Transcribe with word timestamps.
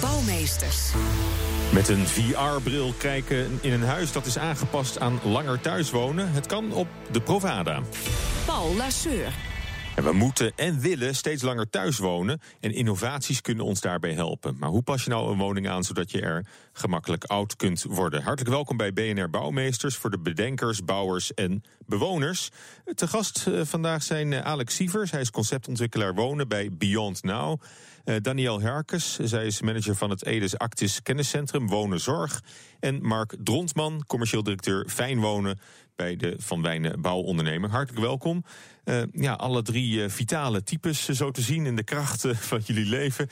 Bouwmeesters. 0.00 0.90
Met 1.72 1.88
een 1.88 2.06
VR-bril 2.06 2.94
kijken 2.98 3.58
in 3.60 3.72
een 3.72 3.82
huis 3.82 4.12
dat 4.12 4.26
is 4.26 4.38
aangepast 4.38 5.00
aan 5.00 5.20
langer 5.24 5.60
thuiswonen. 5.60 6.32
Het 6.32 6.46
kan 6.46 6.72
op 6.72 6.88
de 7.10 7.20
Provada. 7.20 7.80
Paul 8.46 8.74
Lasseur. 8.74 9.47
En 9.98 10.04
we 10.04 10.12
moeten 10.12 10.52
en 10.56 10.80
willen 10.80 11.14
steeds 11.14 11.42
langer 11.42 11.70
thuis 11.70 11.98
wonen. 11.98 12.40
En 12.60 12.74
innovaties 12.74 13.40
kunnen 13.40 13.64
ons 13.64 13.80
daarbij 13.80 14.12
helpen. 14.12 14.56
Maar 14.58 14.68
hoe 14.68 14.82
pas 14.82 15.04
je 15.04 15.10
nou 15.10 15.30
een 15.30 15.38
woning 15.38 15.68
aan 15.68 15.84
zodat 15.84 16.10
je 16.10 16.20
er 16.20 16.46
gemakkelijk 16.72 17.24
oud 17.24 17.56
kunt 17.56 17.82
worden? 17.82 18.22
Hartelijk 18.22 18.54
welkom 18.54 18.76
bij 18.76 18.92
BNR 18.92 19.30
Bouwmeesters 19.30 19.96
voor 19.96 20.10
de 20.10 20.18
bedenkers, 20.18 20.84
bouwers 20.84 21.34
en 21.34 21.62
bewoners. 21.86 22.50
Te 22.94 23.08
gast 23.08 23.46
eh, 23.46 23.60
vandaag 23.64 24.02
zijn 24.02 24.32
eh, 24.32 24.40
Alex 24.40 24.74
Sievers. 24.74 25.10
Hij 25.10 25.20
is 25.20 25.30
conceptontwikkelaar 25.30 26.14
wonen 26.14 26.48
bij 26.48 26.72
Beyond 26.72 27.22
Now. 27.22 27.60
Uh, 28.04 28.16
Danielle 28.20 28.60
Herkes, 28.60 29.18
zij 29.18 29.46
is 29.46 29.60
manager 29.60 29.94
van 29.94 30.10
het 30.10 30.24
Edes 30.24 30.58
Actis 30.58 31.02
Kenniscentrum 31.02 31.68
Wonen 31.68 32.00
Zorg. 32.00 32.42
En 32.80 33.02
Mark 33.02 33.34
Drontman, 33.38 34.04
commercieel 34.06 34.42
directeur 34.42 34.86
Fijn 34.88 35.20
Wonen 35.20 35.58
bij 35.98 36.16
de 36.16 36.34
Van 36.38 36.62
Wijnen 36.62 37.00
Bouwonderneming. 37.00 37.72
Hartelijk 37.72 38.04
welkom. 38.04 38.44
Uh, 38.84 39.02
ja, 39.12 39.32
alle 39.32 39.62
drie 39.62 40.02
uh, 40.02 40.08
vitale 40.08 40.62
types, 40.62 41.08
uh, 41.08 41.16
zo 41.16 41.30
te 41.30 41.40
zien 41.40 41.66
in 41.66 41.76
de 41.76 41.82
kracht 41.82 42.24
van 42.50 42.60
jullie 42.64 42.84
leven. 42.84 43.28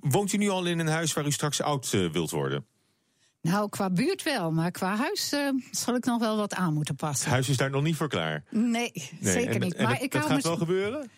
woont 0.00 0.32
u 0.32 0.36
nu 0.36 0.48
al 0.48 0.66
in 0.66 0.78
een 0.78 0.86
huis 0.86 1.12
waar 1.12 1.26
u 1.26 1.32
straks 1.32 1.60
oud 1.62 1.90
wilt 1.90 2.30
worden? 2.30 2.66
Nou, 3.42 3.68
qua 3.68 3.90
buurt 3.90 4.22
wel, 4.22 4.50
maar 4.50 4.70
qua 4.70 4.96
huis 4.96 5.34
zal 5.70 5.94
ik 5.94 6.04
nog 6.04 6.20
wel 6.20 6.36
wat 6.36 6.54
aan 6.54 6.74
moeten 6.74 6.94
passen. 6.94 7.24
Het 7.24 7.32
huis 7.32 7.48
is 7.48 7.56
daar 7.56 7.70
nog 7.70 7.82
niet 7.82 7.96
voor 7.96 8.08
klaar? 8.08 8.44
Nee, 8.50 8.92
nee 8.92 8.92
zeker 9.20 9.54
en, 9.54 9.60
niet. 9.60 9.74
En 9.74 9.84
maar 9.84 9.92
dat, 9.92 10.02
ik 10.02 10.12
dat 10.12 10.24
gaat 10.24 10.42
wel 10.42 10.56
gebeuren? 10.56 11.10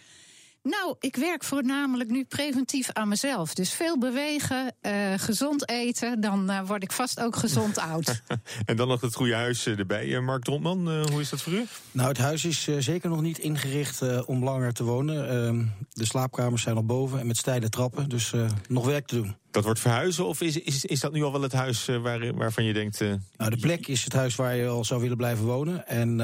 Nou, 0.62 0.96
ik 0.98 1.16
werk 1.16 1.44
voornamelijk 1.44 2.10
nu 2.10 2.24
preventief 2.24 2.90
aan 2.92 3.08
mezelf. 3.08 3.54
Dus 3.54 3.72
veel 3.72 3.98
bewegen, 3.98 4.74
uh, 4.82 4.92
gezond 5.16 5.68
eten, 5.68 6.20
dan 6.20 6.50
uh, 6.50 6.60
word 6.66 6.82
ik 6.82 6.92
vast 6.92 7.20
ook 7.20 7.36
gezond 7.36 7.78
oud. 7.92 8.22
en 8.64 8.76
dan 8.76 8.88
nog 8.88 9.00
het 9.00 9.14
goede 9.14 9.34
huis 9.34 9.66
erbij. 9.66 10.20
Mark 10.20 10.44
Drontman, 10.44 11.04
hoe 11.10 11.20
is 11.20 11.28
dat 11.28 11.42
voor 11.42 11.52
u? 11.52 11.66
Nou, 11.92 12.08
het 12.08 12.18
huis 12.18 12.44
is 12.44 12.68
uh, 12.68 12.76
zeker 12.78 13.08
nog 13.08 13.20
niet 13.20 13.38
ingericht 13.38 14.24
om 14.26 14.44
langer 14.44 14.72
te 14.72 14.84
wonen. 14.84 15.28
Ehm, 15.28 15.64
de 15.88 16.04
slaapkamers 16.04 16.62
zijn 16.62 16.76
al 16.76 16.84
boven 16.84 17.20
en 17.20 17.26
met 17.26 17.36
steile 17.36 17.68
trappen, 17.68 18.08
dus 18.08 18.32
nog 18.68 18.86
werk 18.86 19.06
te 19.06 19.14
doen. 19.14 19.36
Dat 19.50 19.64
wordt 19.64 19.80
verhuizen 19.80 20.26
of 20.26 20.40
is, 20.40 20.56
is, 20.56 20.84
is 20.84 21.00
dat 21.00 21.12
nu 21.12 21.22
al 21.22 21.32
wel 21.32 21.42
het 21.42 21.52
huis 21.52 21.86
waar, 21.86 22.34
waarvan 22.34 22.64
je 22.64 22.72
denkt... 22.72 23.00
Nou, 23.36 23.50
de 23.50 23.56
plek 23.56 23.86
is 23.86 24.04
het 24.04 24.12
huis 24.12 24.34
waar 24.34 24.56
je 24.56 24.66
al 24.66 24.84
zou 24.84 25.00
willen 25.00 25.16
blijven 25.16 25.44
wonen. 25.44 25.86
En 25.86 26.18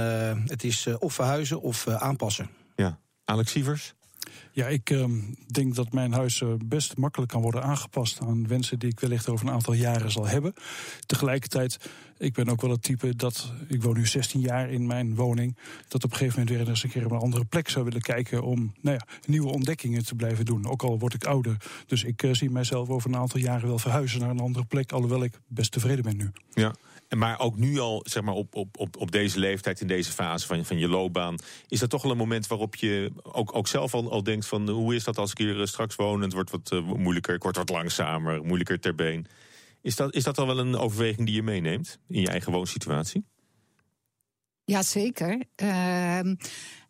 het 0.47 0.65
is 0.65 0.87
of 0.99 1.15
verhuizen 1.15 1.61
of 1.61 1.89
aanpassen. 1.89 2.51
Ja, 2.77 2.99
Alex 3.25 3.51
Sievers? 3.51 3.96
Ja, 4.57 4.67
ik 4.67 4.91
uh, 4.91 5.05
denk 5.47 5.75
dat 5.75 5.93
mijn 5.93 6.13
huis 6.13 6.41
uh, 6.41 6.53
best 6.65 6.97
makkelijk 6.97 7.31
kan 7.31 7.43
worden 7.43 7.63
aangepast 7.63 8.21
aan 8.21 8.49
wensen 8.49 8.79
die 8.79 8.91
ik 8.91 9.01
wellicht 9.01 9.29
over 9.29 9.47
een 9.47 9.53
aantal 9.53 9.75
jaren 9.75 10.11
zal 10.11 10.27
hebben. 10.27 10.55
Tegelijkertijd, 11.07 11.79
ik 12.19 12.35
ben 12.35 12.49
ook 12.49 12.61
wel 12.61 12.71
het 12.71 12.83
type 12.83 13.17
dat, 13.17 13.53
ik 13.69 13.83
woon 13.83 13.97
nu 13.97 14.07
16 14.07 14.41
jaar 14.41 14.71
in 14.71 14.87
mijn 14.87 15.15
woning, 15.15 15.57
dat 15.89 16.05
op 16.05 16.11
een 16.11 16.17
gegeven 16.17 16.39
moment 16.39 16.59
weer 16.59 16.69
eens 16.69 16.83
een 16.83 16.91
keer 16.91 17.05
op 17.05 17.11
een 17.11 17.19
andere 17.19 17.45
plek 17.45 17.69
zou 17.69 17.85
willen 17.85 18.01
kijken 18.01 18.43
om 18.43 18.73
nou 18.81 18.97
ja, 18.97 19.07
nieuwe 19.27 19.53
ontdekkingen 19.53 20.05
te 20.05 20.15
blijven 20.15 20.45
doen. 20.45 20.69
Ook 20.69 20.83
al 20.83 20.99
word 20.99 21.15
ik 21.15 21.25
ouder. 21.25 21.57
Dus 21.87 22.05
ik 22.05 22.23
uh, 22.23 22.35
zie 22.35 22.51
mijzelf 22.51 22.89
over 22.89 23.11
een 23.11 23.17
aantal 23.17 23.41
jaren 23.41 23.69
wel 23.69 23.79
verhuizen 23.79 24.21
naar 24.21 24.31
een 24.31 24.41
andere 24.41 24.65
plek, 24.65 24.93
alhoewel 24.93 25.23
ik 25.23 25.41
best 25.47 25.73
tevreden 25.73 26.05
ben 26.05 26.17
nu. 26.17 26.31
Ja. 26.53 26.75
Maar 27.17 27.39
ook 27.41 27.57
nu 27.57 27.79
al, 27.79 28.03
zeg 28.05 28.23
maar, 28.23 28.35
op, 28.35 28.55
op, 28.55 28.79
op, 28.79 28.97
op 28.97 29.11
deze 29.11 29.39
leeftijd, 29.39 29.81
in 29.81 29.87
deze 29.87 30.13
fase 30.13 30.47
van, 30.47 30.65
van 30.65 30.79
je 30.79 30.89
loopbaan, 30.89 31.37
is 31.69 31.81
dat 31.81 31.91
toch 31.91 32.03
wel 32.03 32.11
een 32.11 32.17
moment 32.17 32.47
waarop 32.47 32.75
je 32.75 33.13
ook, 33.23 33.57
ook 33.57 33.69
zelf 33.69 33.95
al, 33.95 34.11
al 34.11 34.23
denkt 34.23 34.47
van 34.47 34.69
hoe 34.69 34.95
is 34.95 35.05
dat 35.05 35.19
als 35.19 35.31
ik 35.31 35.39
hier 35.39 35.69
straks 35.69 35.95
woon? 35.95 36.21
Het 36.21 36.33
wordt 36.33 36.51
wat 36.51 36.71
uh, 36.73 36.93
moeilijker, 36.93 37.35
ik 37.35 37.43
word 37.43 37.57
wat 37.57 37.69
langzamer, 37.69 38.45
moeilijker 38.45 38.81
ter 38.81 38.95
been. 38.95 39.27
Is 39.87 39.97
dat, 39.97 40.15
is 40.15 40.25
dat 40.25 40.39
al 40.39 40.47
wel 40.47 40.59
een 40.59 40.77
overweging 40.77 41.27
die 41.27 41.35
je 41.35 41.43
meeneemt 41.43 41.99
in 42.09 42.21
je 42.21 42.29
eigen 42.29 42.53
woonsituatie? 42.53 43.25
Jazeker. 44.65 45.43
Uh, 45.63 46.21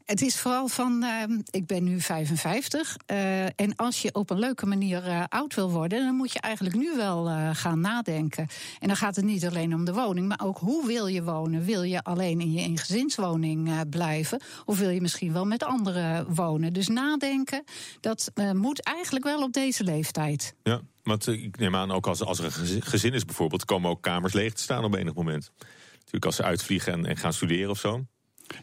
het 0.06 0.22
is 0.22 0.40
vooral 0.40 0.68
van, 0.68 1.02
uh, 1.02 1.38
ik 1.50 1.66
ben 1.66 1.84
nu 1.84 2.00
55. 2.00 2.96
Uh, 3.06 3.44
en 3.44 3.76
als 3.76 4.02
je 4.02 4.14
op 4.14 4.30
een 4.30 4.38
leuke 4.38 4.66
manier 4.66 5.06
uh, 5.06 5.24
oud 5.28 5.54
wil 5.54 5.70
worden, 5.70 6.04
dan 6.04 6.14
moet 6.14 6.32
je 6.32 6.40
eigenlijk 6.40 6.76
nu 6.76 6.96
wel 6.96 7.24
gaan 7.52 7.80
nadenken. 7.80 8.46
En 8.78 8.86
dan 8.86 8.96
gaat 8.96 9.16
het 9.16 9.24
niet 9.24 9.46
alleen 9.46 9.74
om 9.74 9.84
de 9.84 9.92
woning, 9.92 10.28
maar 10.28 10.40
ook 10.42 10.58
hoe 10.58 10.86
wil 10.86 11.06
je 11.06 11.22
wonen? 11.22 11.64
Wil 11.64 11.82
je 11.82 12.02
alleen 12.02 12.40
in 12.40 12.52
je 12.52 12.60
eengezinswoning 12.60 13.88
blijven? 13.88 14.40
Of 14.64 14.78
wil 14.78 14.88
je 14.88 15.00
misschien 15.00 15.32
wel 15.32 15.44
met 15.44 15.64
anderen 15.64 16.34
wonen? 16.34 16.72
Dus 16.72 16.88
nadenken, 16.88 17.64
dat 18.00 18.32
moet 18.52 18.82
eigenlijk 18.82 19.24
wel 19.24 19.42
op 19.42 19.52
deze 19.52 19.84
leeftijd. 19.84 20.54
Ja, 20.62 20.80
want 21.02 21.26
ik 21.26 21.58
neem 21.58 21.76
aan, 21.76 21.90
ook 21.90 22.06
als, 22.06 22.22
als 22.22 22.38
er 22.38 22.44
een 22.44 22.82
gezin 22.82 23.12
is 23.12 23.24
bijvoorbeeld, 23.24 23.64
komen 23.64 23.90
ook 23.90 24.02
kamers 24.02 24.32
leeg 24.32 24.52
te 24.52 24.62
staan 24.62 24.84
op 24.84 24.94
enig 24.94 25.14
moment. 25.14 25.50
Natuurlijk 25.92 26.24
als 26.24 26.36
ze 26.36 26.42
uitvliegen 26.42 26.92
en, 26.92 27.06
en 27.06 27.16
gaan 27.16 27.32
studeren 27.32 27.70
of 27.70 27.78
zo. 27.78 28.06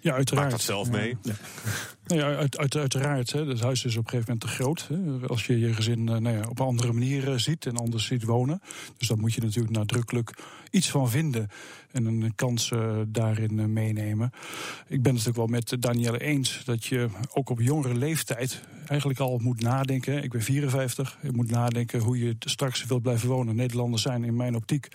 Ja, 0.01 0.13
uiteraard. 0.13 0.49
Maak 0.49 0.57
dat 0.57 0.65
zelf 0.65 0.91
mee? 0.91 1.17
Ja. 1.21 1.33
Nou 2.07 2.21
ja, 2.21 2.35
uit, 2.37 2.57
uit, 2.57 2.75
uiteraard. 2.75 3.31
Hè. 3.31 3.45
Het 3.45 3.61
huis 3.61 3.85
is 3.85 3.95
op 3.95 4.03
een 4.03 4.09
gegeven 4.09 4.33
moment 4.33 4.51
te 4.51 4.63
groot. 4.63 4.87
Hè. 4.87 5.27
Als 5.27 5.45
je 5.45 5.59
je 5.59 5.73
gezin 5.73 6.03
nou 6.03 6.29
ja, 6.29 6.47
op 6.49 6.59
een 6.59 6.65
andere 6.65 6.93
manier 6.93 7.39
ziet 7.39 7.65
en 7.65 7.77
anders 7.77 8.05
ziet 8.05 8.23
wonen. 8.23 8.61
Dus 8.97 9.07
dan 9.07 9.19
moet 9.19 9.33
je 9.33 9.41
natuurlijk 9.41 9.75
nadrukkelijk 9.75 10.33
iets 10.71 10.89
van 10.89 11.09
vinden. 11.09 11.49
En 11.91 12.05
een 12.05 12.33
kans 12.35 12.69
uh, 12.69 12.95
daarin 13.07 13.57
uh, 13.57 13.65
meenemen. 13.65 14.31
Ik 14.87 15.01
ben 15.01 15.15
het 15.15 15.27
ook 15.27 15.35
wel 15.35 15.47
met 15.47 15.75
Danielle 15.79 16.19
eens 16.19 16.61
dat 16.65 16.85
je 16.85 17.09
ook 17.33 17.49
op 17.49 17.61
jongere 17.61 17.95
leeftijd 17.95 18.61
eigenlijk 18.87 19.19
al 19.19 19.37
moet 19.37 19.61
nadenken. 19.61 20.23
Ik 20.23 20.31
ben 20.31 20.41
54. 20.41 21.17
Je 21.21 21.31
moet 21.31 21.51
nadenken 21.51 21.99
hoe 21.99 22.17
je 22.17 22.35
straks 22.39 22.85
wilt 22.85 23.01
blijven 23.01 23.29
wonen. 23.29 23.55
Nederlanders 23.55 24.01
zijn 24.01 24.23
in 24.23 24.35
mijn 24.35 24.55
optiek 24.55 24.87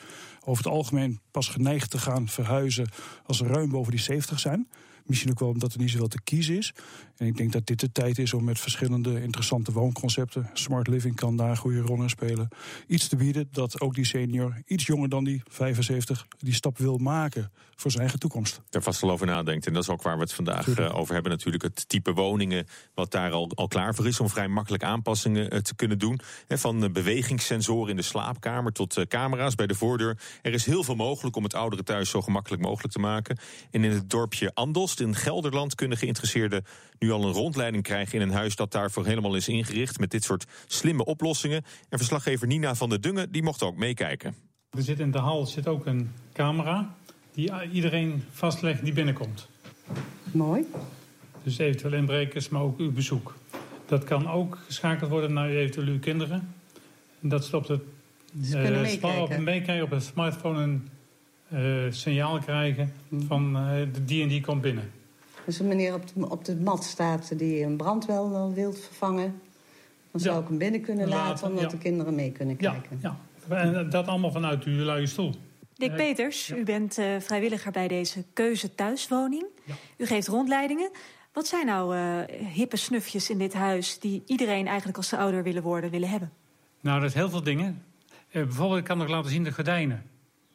over 0.49 0.65
het 0.65 0.73
algemeen 0.73 1.21
pas 1.31 1.49
geneigd 1.49 1.91
te 1.91 1.99
gaan 1.99 2.29
verhuizen 2.29 2.89
als 3.27 3.37
ze 3.37 3.47
ruim 3.47 3.71
boven 3.71 3.91
die 3.91 4.01
70 4.01 4.41
zijn. 4.41 4.69
Misschien 5.09 5.31
ook 5.31 5.39
wel 5.39 5.49
omdat 5.49 5.73
er 5.73 5.79
niet 5.79 5.91
zoveel 5.91 6.09
te 6.09 6.23
kiezen 6.23 6.57
is. 6.57 6.75
En 7.17 7.27
ik 7.27 7.37
denk 7.37 7.53
dat 7.53 7.67
dit 7.67 7.81
de 7.81 7.93
tijd 7.93 8.19
is 8.19 8.35
om 8.35 8.45
met 8.45 8.61
verschillende 8.61 9.23
interessante 9.23 9.73
woonconcepten, 9.73 10.51
smart 10.53 10.89
living 10.89 11.15
kan 11.17 11.37
daar 11.37 11.51
een 11.51 11.57
goede 11.57 11.81
rol 11.81 12.03
in 12.03 12.11
spelen, 12.11 12.49
iets 12.87 13.09
te 13.09 13.17
bieden 13.17 13.49
dat 13.53 13.81
ook 13.81 13.95
die 13.95 14.07
senior, 14.07 14.63
iets 14.67 14.87
jonger 14.87 15.09
dan 15.09 15.25
die 15.25 15.43
75, 15.49 16.27
die 16.39 16.55
stap 16.55 16.79
wil 16.79 16.99
maken 16.99 17.51
voor 17.77 17.91
zijn 17.91 18.03
eigen 18.03 18.21
toekomst. 18.21 18.61
Daar 18.71 18.83
vast 18.83 19.01
wel 19.01 19.11
over 19.11 19.27
nadenkt. 19.27 19.67
En 19.67 19.73
dat 19.73 19.83
is 19.83 19.89
ook 19.89 20.03
waar 20.03 20.15
we 20.15 20.23
het 20.23 20.33
vandaag 20.33 20.67
uh, 20.67 20.99
over 20.99 21.15
hebben. 21.15 21.33
Natuurlijk 21.33 21.63
het 21.63 21.89
type 21.89 22.13
woningen 22.13 22.67
wat 22.95 23.11
daar 23.11 23.31
al, 23.31 23.51
al 23.55 23.69
klaar 23.69 23.95
voor 23.95 24.07
is 24.07 24.21
om 24.21 24.29
vrij 24.29 24.49
makkelijk 24.49 24.83
aanpassingen 24.83 25.55
uh, 25.55 25.61
te 25.61 25.75
kunnen 25.75 25.99
doen. 25.99 26.21
Van 26.49 26.85
uh, 26.85 26.91
bewegingssensoren 26.91 27.91
in 27.91 27.97
de 27.97 28.03
slaapkamer 28.03 28.73
tot 28.73 29.07
camera's 29.09 29.55
bij 29.55 29.67
de 29.67 29.75
voordeur. 29.75 30.19
Er 30.43 30.53
is 30.53 30.65
heel 30.65 30.85
veel 30.85 30.95
mogelijk 30.95 31.37
om 31.37 31.43
het 31.43 31.55
oudere 31.55 31.83
thuis 31.83 32.11
zo 32.11 32.23
gemakkelijk 32.23 32.63
mogelijk 32.63 32.93
te 32.93 33.01
maken. 33.01 33.39
En 33.71 33.85
in 33.85 33.91
het 33.91 34.11
dorpje 34.11 34.55
Andelst 34.55 34.98
in 35.01 35.15
Gelderland 35.15 35.75
kunnen 35.75 35.99
geïnteresseerden 35.99 36.65
nu 36.99 37.11
al 37.11 37.25
een 37.25 37.33
rondleiding 37.33 37.83
krijgen 37.83 38.15
in 38.15 38.29
een 38.29 38.35
huis 38.35 38.57
dat 38.57 38.73
daarvoor 38.73 39.07
helemaal 39.07 39.35
is 39.35 39.49
ingericht 39.49 39.99
met 39.99 40.11
dit 40.11 40.25
soort 40.25 40.45
slimme 40.67 41.05
oplossingen. 41.05 41.65
En 41.89 41.99
verslaggever 41.99 42.47
Nina 42.47 42.75
van 42.75 42.89
der 42.89 43.01
Dungen 43.01 43.33
die 43.33 43.43
mocht 43.43 43.63
ook 43.63 43.77
meekijken. 43.77 44.35
Er 44.71 44.83
zit 44.83 44.99
in 45.01 45.11
de 45.11 45.19
hal 45.19 45.47
zit 45.47 45.67
ook 45.67 45.87
een 45.87 46.11
camera 46.33 46.95
die 47.33 47.71
iedereen 47.73 48.25
vastlegt 48.31 48.85
die 48.85 48.93
binnenkomt. 48.93 49.49
Mooi. 50.33 50.67
Dus 51.43 51.59
eventueel 51.59 51.93
inbrekers, 51.93 52.49
maar 52.49 52.63
ook 52.63 52.79
uw 52.79 52.93
bezoek. 52.93 53.35
Dat 53.87 54.05
kan 54.05 54.31
ook 54.31 54.59
geschakeld 54.67 55.11
worden 55.11 55.33
naar 55.33 55.49
eventueel 55.49 55.87
uw 55.87 55.99
kinderen. 55.99 56.55
En 57.23 57.29
dat 57.29 57.45
ze 57.45 57.57
op 57.57 57.67
de 57.67 57.81
uh, 58.33 58.81
meekijken. 58.81 59.43
meekijken 59.43 59.85
op 59.85 59.93
een 59.93 60.01
smartphone 60.01 60.63
een 60.63 60.89
signaal 61.91 62.39
krijgen 62.39 62.93
van 63.27 63.57
uh, 63.57 63.87
die 64.05 64.23
en 64.23 64.29
die 64.29 64.41
komt 64.41 64.61
binnen. 64.61 64.91
Dus 65.45 65.59
een 65.59 65.69
meneer 65.69 65.95
op 65.95 66.03
de, 66.15 66.31
op 66.31 66.45
de 66.45 66.57
mat 66.57 66.85
staat 66.85 67.39
die 67.39 67.63
een 67.65 67.77
brand 67.77 68.07
wel 68.07 68.53
wil 68.55 68.73
vervangen. 68.73 69.41
Dan 70.11 70.21
zou 70.21 70.35
Ja. 70.37 70.43
ik 70.43 70.49
hem 70.49 70.59
binnen 70.59 70.81
kunnen 70.81 71.09
laten, 71.09 71.29
Laten, 71.29 71.47
omdat 71.49 71.63
ja. 71.63 71.69
de 71.69 71.79
kinderen 71.79 72.15
mee 72.15 72.33
kunnen 72.33 72.57
Ja, 72.59 72.71
kijken. 72.73 72.99
ja. 73.03 73.17
En 73.49 73.91
dat 73.91 74.07
allemaal 74.07 74.31
vanuit 74.33 74.65
uw 74.65 74.85
luie 74.85 75.07
stoel. 75.07 75.35
Dick 75.75 75.91
Eh, 75.91 75.97
Peters, 75.97 76.47
ja. 76.47 76.57
u 76.57 76.65
bent 76.65 76.99
eh, 76.99 77.07
vrijwilliger 77.21 77.73
bij 77.73 77.89
deze 77.89 78.25
keuze 78.33 78.75
thuiswoning. 78.75 79.45
Ja. 79.65 79.75
U 79.97 80.07
geeft 80.07 80.27
rondleidingen. 80.29 80.91
Wat 81.33 81.47
zijn 81.47 81.67
nou 81.67 81.97
uh, 81.97 82.19
hippe 82.55 82.77
snufjes 82.77 83.31
in 83.31 83.39
dit 83.39 83.55
huis 83.55 83.99
die 83.99 84.23
iedereen 84.27 84.67
eigenlijk 84.67 84.97
als 84.97 85.09
ze 85.09 85.17
ouder 85.17 85.43
willen 85.43 85.63
worden, 85.63 85.91
willen 85.91 86.09
hebben? 86.09 86.33
Nou, 86.81 87.01
dat 87.01 87.09
is 87.09 87.15
heel 87.15 87.31
veel 87.31 87.43
dingen. 87.43 87.83
Uh, 88.33 88.43
bijvoorbeeld, 88.45 88.79
ik 88.79 88.85
kan 88.85 88.99
nog 88.99 89.09
laten 89.09 89.31
zien 89.31 89.45
de 89.45 89.53
gordijnen. 89.53 90.03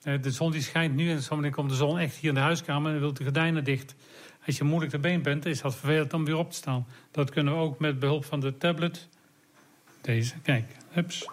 Uh, 0.03 0.21
de 0.21 0.31
zon 0.31 0.51
die 0.51 0.61
schijnt 0.61 0.95
nu 0.95 1.09
en 1.09 1.21
zometeen 1.21 1.51
komt 1.51 1.69
de 1.69 1.75
zon 1.75 1.99
echt 1.99 2.15
hier 2.15 2.29
in 2.29 2.35
de 2.35 2.41
huiskamer 2.41 2.93
en 2.93 2.99
wil 2.99 3.13
de 3.13 3.23
gordijnen 3.23 3.63
dicht. 3.63 3.95
Als 4.45 4.57
je 4.57 4.63
moeilijk 4.63 4.91
te 4.91 4.99
been 4.99 5.21
bent, 5.21 5.45
is 5.45 5.61
dat 5.61 5.75
vervelend 5.75 6.13
om 6.13 6.25
weer 6.25 6.37
op 6.37 6.49
te 6.49 6.55
staan. 6.55 6.87
Dat 7.11 7.29
kunnen 7.29 7.53
we 7.53 7.59
ook 7.59 7.79
met 7.79 7.99
behulp 7.99 8.25
van 8.25 8.39
de 8.39 8.57
tablet. 8.57 9.07
Deze, 10.01 10.33
kijk, 10.39 10.65
hups. 10.89 11.29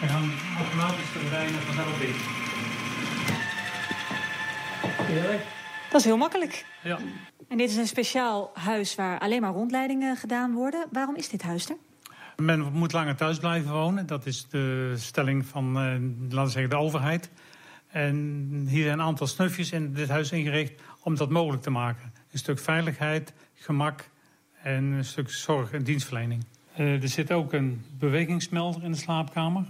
We 0.00 0.06
gaan 0.06 0.30
automatisch 0.58 1.12
de 1.12 1.18
gordijnen 1.18 1.60
vanzelf 1.60 1.98
dicht. 1.98 2.24
Dat 5.90 6.00
is 6.00 6.06
heel 6.06 6.16
makkelijk. 6.16 6.64
Ja. 6.82 6.98
En 7.48 7.56
dit 7.56 7.70
is 7.70 7.76
een 7.76 7.86
speciaal 7.86 8.50
huis 8.54 8.94
waar 8.94 9.18
alleen 9.18 9.40
maar 9.40 9.52
rondleidingen 9.52 10.16
gedaan 10.16 10.52
worden. 10.52 10.86
Waarom 10.92 11.16
is 11.16 11.28
dit 11.28 11.42
huis 11.42 11.68
er? 11.70 11.76
Men 12.36 12.72
moet 12.72 12.92
langer 12.92 13.16
thuis 13.16 13.38
blijven 13.38 13.72
wonen. 13.72 14.06
Dat 14.06 14.26
is 14.26 14.48
de 14.48 14.94
stelling 14.96 15.46
van, 15.46 15.68
uh, 15.68 15.74
laten 16.28 16.44
we 16.44 16.50
zeggen, 16.50 16.70
de 16.70 16.76
overheid. 16.76 17.30
En 17.88 18.48
hier 18.68 18.82
zijn 18.82 18.98
een 18.98 19.04
aantal 19.04 19.26
snufjes 19.26 19.72
in 19.72 19.92
dit 19.92 20.08
huis 20.08 20.32
ingericht 20.32 20.82
om 21.02 21.16
dat 21.16 21.30
mogelijk 21.30 21.62
te 21.62 21.70
maken. 21.70 22.12
Een 22.30 22.38
stuk 22.38 22.58
veiligheid, 22.58 23.32
gemak 23.54 24.10
en 24.62 24.84
een 24.84 25.04
stuk 25.04 25.30
zorg 25.30 25.72
en 25.72 25.84
dienstverlening. 25.84 26.44
Uh, 26.78 27.02
er 27.02 27.08
zit 27.08 27.32
ook 27.32 27.52
een 27.52 27.84
bewegingsmelder 27.98 28.84
in 28.84 28.90
de 28.90 28.96
slaapkamer. 28.96 29.64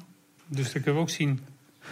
Dus 0.46 0.72
dan 0.72 0.82
kunnen 0.82 0.94
we 0.94 1.00
ook 1.00 1.14
zien 1.14 1.40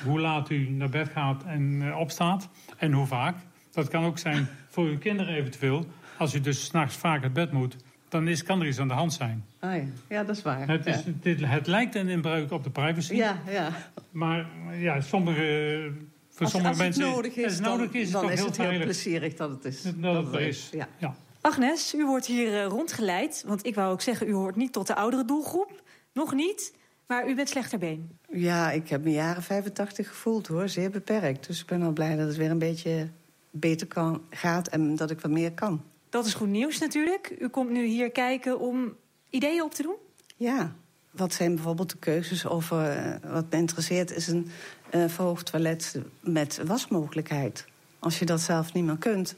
hoe 0.05 0.21
laat 0.21 0.51
u 0.51 0.71
naar 0.71 0.89
bed 0.89 1.09
gaat 1.09 1.45
en 1.45 1.63
uh, 1.63 1.99
opstaat. 1.99 2.49
En 2.77 2.93
hoe 2.93 3.07
vaak. 3.07 3.37
Dat 3.71 3.89
kan 3.89 4.05
ook 4.05 4.19
zijn 4.19 4.49
voor 4.69 4.85
uw 4.85 4.99
kinderen 4.99 5.35
eventueel. 5.35 5.87
Als 6.19 6.35
u 6.35 6.41
dus 6.41 6.65
s'nachts 6.65 6.97
vaak 6.97 7.23
uit 7.23 7.33
bed 7.33 7.53
moet, 7.53 7.77
dan 8.09 8.29
is, 8.29 8.43
kan 8.43 8.61
er 8.61 8.67
iets 8.67 8.79
aan 8.79 8.89
de 8.89 8.95
hand 8.95 9.13
zijn. 9.13 9.45
Oh 9.61 9.75
ja. 9.75 9.85
ja, 10.09 10.25
dat 10.25 10.37
is 10.37 10.43
waar. 10.43 10.69
Het, 10.69 10.87
is, 10.87 11.05
ja. 11.05 11.13
dit, 11.21 11.41
het 11.45 11.67
lijkt 11.67 11.95
een 11.95 12.09
inbreuk 12.09 12.51
op 12.51 12.65
de 12.65 12.71
privacy. 12.71 13.15
Ja, 13.15 13.39
ja. 13.49 13.71
Maar 14.11 14.47
ja, 14.79 15.01
sommige, 15.01 15.91
voor 16.37 16.45
als, 16.45 16.51
sommige 16.51 16.85
als 16.85 16.97
het 16.97 17.05
nodig 17.05 17.37
is, 17.37 17.53
het 17.53 17.63
nodig 17.63 17.93
dan, 17.93 18.01
is, 18.01 18.11
dan 18.11 18.25
het 18.25 18.33
is 18.33 18.39
heel 18.39 18.47
het 18.47 18.57
heel 18.57 18.67
veilig. 18.67 18.85
plezierig 18.85 19.35
dat 19.35 19.51
het 19.51 19.65
is. 19.65 19.83
Dat, 19.83 20.03
dat 20.03 20.25
het 20.25 20.35
er 20.35 20.41
is. 20.41 20.69
Ja. 20.73 20.89
Ja. 20.99 21.15
Agnes, 21.41 21.95
u 21.95 22.07
wordt 22.07 22.27
hier 22.27 22.53
uh, 22.53 22.67
rondgeleid. 22.67 23.45
Want 23.47 23.67
ik 23.67 23.75
wou 23.75 23.93
ook 23.93 24.01
zeggen, 24.01 24.29
u 24.29 24.33
hoort 24.33 24.57
niet 24.57 24.73
tot 24.73 24.87
de 24.87 24.95
oudere 24.95 25.25
doelgroep. 25.25 25.83
Nog 26.13 26.35
niet. 26.35 26.75
Maar 27.07 27.29
u 27.29 27.35
bent 27.35 27.49
slechter 27.49 27.79
been. 27.79 28.19
Ja, 28.33 28.71
ik 28.71 28.89
heb 28.89 29.03
mijn 29.03 29.15
jaren 29.15 29.43
85 29.43 30.09
gevoeld 30.09 30.47
hoor. 30.47 30.69
Zeer 30.69 30.91
beperkt. 30.91 31.47
Dus 31.47 31.61
ik 31.61 31.67
ben 31.67 31.83
al 31.83 31.93
blij 31.93 32.17
dat 32.17 32.27
het 32.27 32.37
weer 32.37 32.51
een 32.51 32.59
beetje 32.59 33.09
beter 33.51 33.87
kan, 33.87 34.23
gaat 34.31 34.69
en 34.69 34.97
dat 34.97 35.11
ik 35.11 35.21
wat 35.21 35.31
meer 35.31 35.53
kan. 35.53 35.83
Dat 36.09 36.27
is 36.27 36.35
goed 36.35 36.49
nieuws 36.49 36.79
natuurlijk. 36.79 37.37
U 37.39 37.49
komt 37.49 37.71
nu 37.71 37.85
hier 37.85 38.11
kijken 38.11 38.61
om 38.61 38.97
ideeën 39.31 39.63
op 39.63 39.75
te 39.75 39.83
doen? 39.83 39.97
Ja. 40.37 40.75
Wat 41.11 41.33
zijn 41.33 41.55
bijvoorbeeld 41.55 41.91
de 41.91 41.99
keuzes 41.99 42.47
over... 42.47 42.97
Uh, 42.97 43.33
wat 43.33 43.51
me 43.51 43.57
interesseert 43.57 44.11
is 44.11 44.27
een 44.27 44.51
uh, 44.95 45.09
verhoogd 45.09 45.47
toilet 45.51 46.01
met 46.21 46.61
wasmogelijkheid. 46.67 47.65
Als 47.99 48.19
je 48.19 48.25
dat 48.25 48.41
zelf 48.41 48.73
niet 48.73 48.85
meer 48.85 48.99
kunt, 48.99 49.35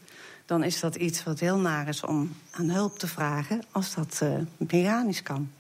dan 0.47 0.65
is 0.65 0.81
dat 0.81 0.95
iets 0.95 1.25
wat 1.25 1.41
heel 1.41 1.59
naar 1.59 1.89
is 1.89 2.03
om 2.03 2.33
aan 2.51 2.71
hulp 2.71 2.99
te 2.99 3.07
vragen... 3.07 3.63
als 3.71 3.95
dat 3.95 4.21
uh, 4.23 4.39
mechanisch 4.57 5.23
kan. 5.23 5.51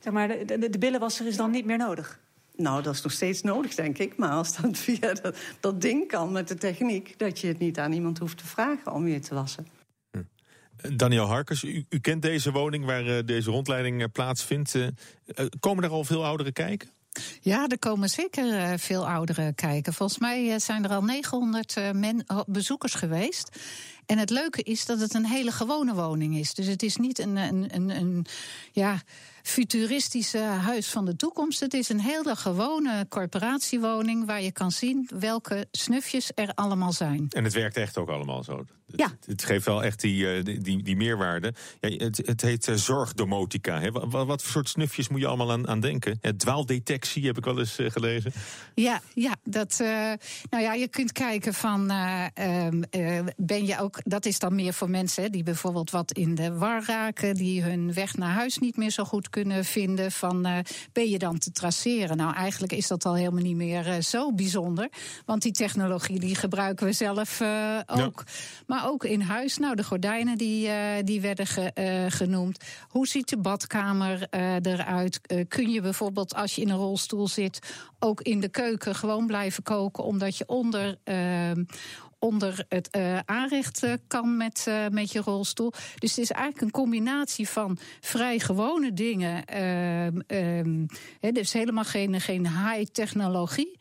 Zeg 0.00 0.12
maar, 0.12 0.28
de, 0.28 0.58
de, 0.58 0.70
de 0.70 0.78
billenwasser 0.78 1.26
is 1.26 1.36
dan 1.36 1.50
niet 1.50 1.64
meer 1.64 1.78
nodig? 1.78 2.18
Nou, 2.56 2.82
dat 2.82 2.94
is 2.94 3.02
nog 3.02 3.12
steeds 3.12 3.42
nodig, 3.42 3.74
denk 3.74 3.98
ik. 3.98 4.16
Maar 4.16 4.30
als 4.30 4.56
dat 4.56 4.78
via 4.86 5.14
dat, 5.14 5.36
dat 5.60 5.80
ding 5.80 6.08
kan 6.08 6.32
met 6.32 6.48
de 6.48 6.54
techniek... 6.54 7.18
dat 7.18 7.40
je 7.40 7.46
het 7.46 7.58
niet 7.58 7.78
aan 7.78 7.92
iemand 7.92 8.18
hoeft 8.18 8.38
te 8.38 8.46
vragen 8.46 8.92
om 8.92 9.08
je 9.08 9.20
te 9.20 9.34
wassen. 9.34 9.66
Daniel 10.92 11.26
Harkers, 11.26 11.64
u, 11.64 11.84
u, 11.88 11.98
kent 11.98 12.22
deze 12.22 12.52
woning 12.52 12.84
waar 12.84 13.06
uh, 13.06 13.18
deze 13.24 13.50
rondleiding 13.50 14.00
uh, 14.00 14.06
plaatsvindt. 14.12 14.74
Uh, 14.74 14.86
komen 15.60 15.84
er 15.84 15.90
al 15.90 16.04
veel 16.04 16.24
ouderen 16.24 16.52
kijken? 16.52 16.88
Ja, 17.40 17.66
er 17.68 17.78
komen 17.78 18.08
zeker 18.08 18.78
veel 18.78 19.08
ouderen 19.08 19.54
kijken. 19.54 19.92
Volgens 19.92 20.18
mij 20.18 20.58
zijn 20.58 20.84
er 20.84 20.90
al 20.90 21.02
900 21.02 21.76
men, 21.92 22.26
bezoekers 22.46 22.94
geweest. 22.94 23.58
En 24.10 24.18
het 24.18 24.30
leuke 24.30 24.62
is 24.62 24.84
dat 24.84 25.00
het 25.00 25.14
een 25.14 25.26
hele 25.26 25.50
gewone 25.50 25.94
woning 25.94 26.36
is. 26.36 26.54
Dus 26.54 26.66
het 26.66 26.82
is 26.82 26.96
niet 26.96 27.18
een, 27.18 27.36
een, 27.36 27.74
een, 27.74 27.90
een 27.90 28.26
ja, 28.72 29.02
futuristische 29.42 30.38
huis 30.38 30.88
van 30.88 31.04
de 31.04 31.16
toekomst. 31.16 31.60
Het 31.60 31.74
is 31.74 31.88
een 31.88 32.00
hele 32.00 32.36
gewone 32.36 33.06
corporatiewoning 33.08 34.26
waar 34.26 34.42
je 34.42 34.52
kan 34.52 34.70
zien 34.70 35.08
welke 35.18 35.66
snufjes 35.70 36.30
er 36.34 36.52
allemaal 36.54 36.92
zijn. 36.92 37.26
En 37.28 37.44
het 37.44 37.52
werkt 37.52 37.76
echt 37.76 37.98
ook 37.98 38.08
allemaal 38.08 38.44
zo. 38.44 38.64
Ja. 38.96 39.08
Het, 39.08 39.26
het 39.26 39.44
geeft 39.44 39.64
wel 39.64 39.84
echt 39.84 40.00
die, 40.00 40.42
die, 40.42 40.58
die, 40.58 40.82
die 40.82 40.96
meerwaarde. 40.96 41.54
Ja, 41.80 41.88
het, 41.88 42.16
het 42.24 42.40
heet 42.40 42.68
uh, 42.68 42.74
zorgdomotica. 42.74 43.80
Hè. 43.80 43.90
Wat, 43.90 44.26
wat, 44.26 44.42
voor 44.42 44.52
soort 44.52 44.68
snufjes 44.68 45.08
moet 45.08 45.20
je 45.20 45.26
allemaal 45.26 45.52
aan, 45.52 45.68
aan 45.68 45.80
denken? 45.80 46.18
Ja, 46.20 46.32
dwaaldetectie 46.36 47.26
heb 47.26 47.38
ik 47.38 47.44
wel 47.44 47.58
eens 47.58 47.78
uh, 47.78 47.90
gelezen. 47.90 48.32
Ja, 48.74 49.00
ja, 49.14 49.36
dat, 49.44 49.78
uh, 49.82 49.88
nou 50.50 50.62
ja, 50.62 50.74
je 50.74 50.88
kunt 50.88 51.12
kijken 51.12 51.54
van 51.54 51.90
um, 51.90 52.84
ben 53.36 53.66
je 53.66 53.78
ook. 53.80 53.97
Dat 54.04 54.26
is 54.26 54.38
dan 54.38 54.54
meer 54.54 54.72
voor 54.72 54.90
mensen 54.90 55.32
die 55.32 55.42
bijvoorbeeld 55.42 55.90
wat 55.90 56.12
in 56.12 56.34
de 56.34 56.54
war 56.54 56.84
raken, 56.86 57.34
die 57.34 57.62
hun 57.62 57.92
weg 57.92 58.16
naar 58.16 58.32
huis 58.32 58.58
niet 58.58 58.76
meer 58.76 58.90
zo 58.90 59.04
goed 59.04 59.30
kunnen 59.30 59.64
vinden. 59.64 60.12
Van 60.12 60.42
ben 60.92 61.08
je 61.08 61.18
dan 61.18 61.38
te 61.38 61.50
traceren? 61.50 62.16
Nou, 62.16 62.34
eigenlijk 62.34 62.72
is 62.72 62.86
dat 62.86 63.04
al 63.04 63.14
helemaal 63.14 63.42
niet 63.42 63.56
meer 63.56 64.02
zo 64.02 64.32
bijzonder. 64.32 64.88
Want 65.24 65.42
die 65.42 65.52
technologie 65.52 66.20
die 66.20 66.34
gebruiken 66.34 66.86
we 66.86 66.92
zelf 66.92 67.40
ook. 67.86 68.22
Ja. 68.26 68.32
Maar 68.66 68.88
ook 68.88 69.04
in 69.04 69.20
huis. 69.20 69.58
Nou, 69.58 69.74
de 69.74 69.84
gordijnen 69.84 70.38
die, 70.38 70.70
die 71.02 71.20
werden 71.20 71.46
ge, 71.46 72.06
genoemd. 72.08 72.64
Hoe 72.88 73.06
ziet 73.06 73.28
de 73.28 73.38
badkamer 73.38 74.26
eruit? 74.62 75.20
kun 75.48 75.70
je 75.70 75.80
bijvoorbeeld 75.80 76.34
als 76.34 76.54
je 76.54 76.62
in 76.62 76.68
een 76.68 76.76
rolstoel 76.76 77.28
zit... 77.28 77.58
ook 77.98 78.20
in 78.20 78.40
de 78.40 78.48
keuken 78.48 78.94
gewoon 78.94 79.26
blijven 79.26 79.62
koken... 79.62 80.04
omdat 80.04 80.36
je 80.36 80.46
onder 80.46 80.98
ehm, 81.04 81.64
onder 82.18 82.64
het 82.68 82.88
uh, 82.96 83.18
aanrecht 83.24 83.84
uh, 83.84 83.92
kan 84.06 84.36
met, 84.36 84.66
uh, 84.68 84.86
met 84.90 85.12
je 85.12 85.20
rolstoel. 85.20 85.72
Dus 85.98 86.10
het 86.10 86.18
is 86.18 86.30
eigenlijk 86.30 86.62
een 86.62 86.70
combinatie 86.70 87.48
van 87.48 87.78
vrij 88.00 88.38
gewone 88.38 88.92
dingen. 88.92 89.42
He, 91.20 91.32
dus 91.32 91.52
helemaal 91.52 91.84
geen, 91.84 92.20
geen 92.20 92.46
high 92.46 92.90
technologie. 92.92 93.78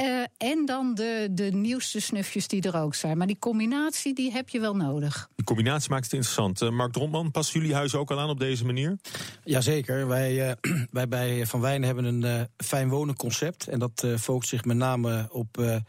Uh, 0.00 0.22
en 0.36 0.66
dan 0.66 0.94
de, 0.94 1.28
de 1.30 1.50
nieuwste 1.52 2.00
snufjes 2.00 2.48
die 2.48 2.62
er 2.62 2.80
ook 2.80 2.94
zijn. 2.94 3.18
Maar 3.18 3.26
die 3.26 3.38
combinatie 3.38 4.14
die 4.14 4.32
heb 4.32 4.48
je 4.48 4.60
wel 4.60 4.76
nodig. 4.76 5.28
Die 5.36 5.44
combinatie 5.44 5.90
maakt 5.90 6.04
het 6.04 6.12
interessant. 6.12 6.62
Uh, 6.62 6.70
Mark 6.70 6.92
Drontman, 6.92 7.30
passen 7.30 7.60
jullie 7.60 7.74
huis 7.74 7.94
ook 7.94 8.10
al 8.10 8.20
aan 8.20 8.28
op 8.28 8.38
deze 8.38 8.64
manier? 8.64 8.98
Jazeker. 9.44 10.06
Wij, 10.06 10.48
uh, 10.48 10.52
wij 10.90 11.08
bij 11.08 11.46
Van 11.46 11.60
Wijn 11.60 11.82
hebben 11.82 12.04
een 12.04 12.48
fijn 12.56 12.88
wonen 12.88 13.16
concept. 13.16 13.68
En 13.68 13.78
dat 13.78 14.06
focust 14.18 14.48
zich 14.48 14.64
met 14.64 14.76
name 14.76 15.28
op 15.30 15.80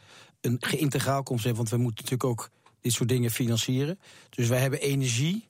een 0.41 0.57
geïntegraal 0.59 1.23
concept. 1.23 1.57
Want 1.57 1.69
we 1.69 1.77
moeten 1.77 2.03
natuurlijk 2.03 2.29
ook 2.29 2.49
dit 2.81 2.93
soort 2.93 3.09
dingen 3.09 3.31
financieren. 3.31 3.99
Dus 4.29 4.47
wij 4.47 4.59
hebben 4.59 4.79
energie 4.79 5.45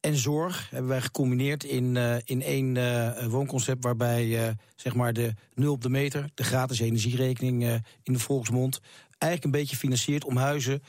en 0.00 0.16
zorg 0.16 0.70
hebben 0.70 0.90
wij 0.90 1.00
gecombineerd 1.00 1.64
in, 1.64 1.94
uh, 1.94 2.16
in 2.24 2.42
één 2.42 2.74
uh, 2.74 3.26
woonconcept... 3.26 3.84
waarbij 3.84 4.26
uh, 4.26 4.48
zeg 4.76 4.94
maar 4.94 5.12
de 5.12 5.34
nul 5.54 5.72
op 5.72 5.82
de 5.82 5.88
meter, 5.88 6.30
de 6.34 6.44
gratis 6.44 6.80
energierekening 6.80 7.82
in 8.02 8.12
de 8.12 8.18
volksmond... 8.18 8.80
eigenlijk 9.18 9.44
een 9.44 9.60
beetje 9.60 9.76
financiert 9.76 10.24
om 10.24 10.36
huizen 10.36 10.82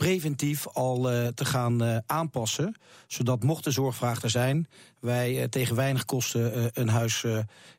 preventief 0.00 0.68
al 0.68 1.02
te 1.34 1.44
gaan 1.44 2.02
aanpassen. 2.06 2.74
Zodat 3.06 3.42
mocht 3.42 3.64
de 3.64 3.70
zorgvraag 3.70 4.22
er 4.22 4.30
zijn... 4.30 4.68
wij 5.00 5.48
tegen 5.48 5.76
weinig 5.76 6.04
kosten 6.04 6.70
een 6.80 6.88
huis 6.88 7.24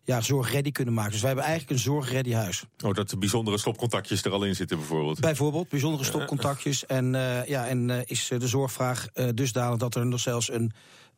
ja, 0.03 0.21
zorgready 0.21 0.71
kunnen 0.71 0.93
maken. 0.93 1.11
Dus 1.11 1.19
wij 1.19 1.29
hebben 1.29 1.47
eigenlijk 1.47 1.77
een 1.77 1.83
zorgready 1.83 2.33
huis. 2.33 2.63
Oh, 2.85 2.93
dat 2.93 3.09
de 3.09 3.17
bijzondere 3.17 3.57
stopcontactjes 3.57 4.23
er 4.23 4.31
al 4.31 4.43
in 4.43 4.55
zitten 4.55 4.77
bijvoorbeeld? 4.77 5.19
Bijvoorbeeld, 5.19 5.69
bijzondere 5.69 6.03
stopcontactjes. 6.03 6.85
En, 6.85 7.11
ja, 7.45 7.67
en 7.67 8.07
is 8.07 8.31
de 8.37 8.47
zorgvraag 8.47 9.07
dusdanig 9.33 9.77
dat 9.77 9.95
er 9.95 10.05
nog 10.05 10.19
zelfs 10.19 10.51
een, 10.51 10.71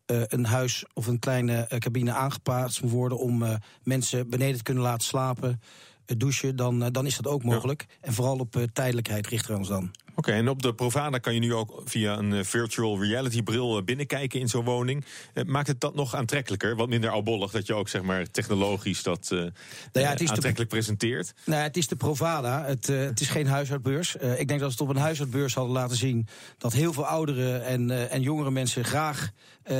een 0.05 0.45
huis 0.45 0.85
of 0.93 1.07
een 1.07 1.19
kleine 1.19 1.67
cabine 1.79 2.11
aangeplaatst 2.11 2.81
moet 2.81 2.91
worden... 2.91 3.17
om 3.17 3.43
mensen 3.83 4.29
beneden 4.29 4.57
te 4.57 4.63
kunnen 4.63 4.83
laten 4.83 5.07
slapen, 5.07 5.61
douchen, 6.05 6.55
dan, 6.55 6.79
dan 6.91 7.05
is 7.05 7.15
dat 7.15 7.27
ook 7.27 7.43
mogelijk. 7.43 7.85
Ja. 7.87 7.95
En 8.01 8.13
vooral 8.13 8.37
op 8.37 8.67
tijdelijkheid 8.73 9.27
richten 9.27 9.51
we 9.51 9.57
ons 9.57 9.67
dan. 9.67 9.91
Oké, 10.15 10.29
okay, 10.29 10.39
en 10.41 10.49
op 10.49 10.61
de 10.61 10.73
Provada 10.73 11.17
kan 11.17 11.33
je 11.33 11.39
nu 11.39 11.53
ook 11.53 11.81
via 11.85 12.17
een 12.17 12.31
uh, 12.31 12.43
virtual 12.43 13.03
reality 13.03 13.43
bril 13.43 13.77
uh, 13.77 13.83
binnenkijken 13.83 14.39
in 14.39 14.47
zo'n 14.47 14.63
woning. 14.63 15.05
Uh, 15.33 15.43
maakt 15.43 15.67
het 15.67 15.79
dat 15.79 15.95
nog 15.95 16.15
aantrekkelijker? 16.15 16.75
Wat 16.75 16.89
minder 16.89 17.09
oudbollig 17.09 17.51
dat 17.51 17.67
je 17.67 17.73
ook 17.73 17.89
zeg 17.89 18.01
maar 18.01 18.31
technologisch 18.31 19.03
dat 19.03 19.27
nou 19.29 19.51
ja, 19.91 20.09
het 20.09 20.21
is 20.21 20.29
aantrekkelijk 20.29 20.69
de, 20.69 20.75
presenteert? 20.75 21.33
Nou, 21.45 21.59
ja, 21.59 21.65
het 21.65 21.77
is 21.77 21.87
de 21.87 21.95
Provada. 21.95 22.65
Het, 22.65 22.87
het 22.87 23.19
is 23.19 23.29
geen 23.29 23.47
huishoudbeurs. 23.47 24.15
ik 24.15 24.47
denk 24.47 24.59
dat 24.59 24.71
ze 24.71 24.77
het 24.77 24.89
op 24.89 24.95
een 24.95 25.01
huishoudbeurs 25.01 25.53
hadden 25.53 25.73
laten 25.73 25.97
zien 25.97 26.27
dat 26.57 26.73
heel 26.73 26.93
veel 26.93 27.05
oudere 27.05 27.57
en, 27.57 28.09
en 28.09 28.21
jongere 28.21 28.51
mensen 28.51 28.85
graag 28.85 29.31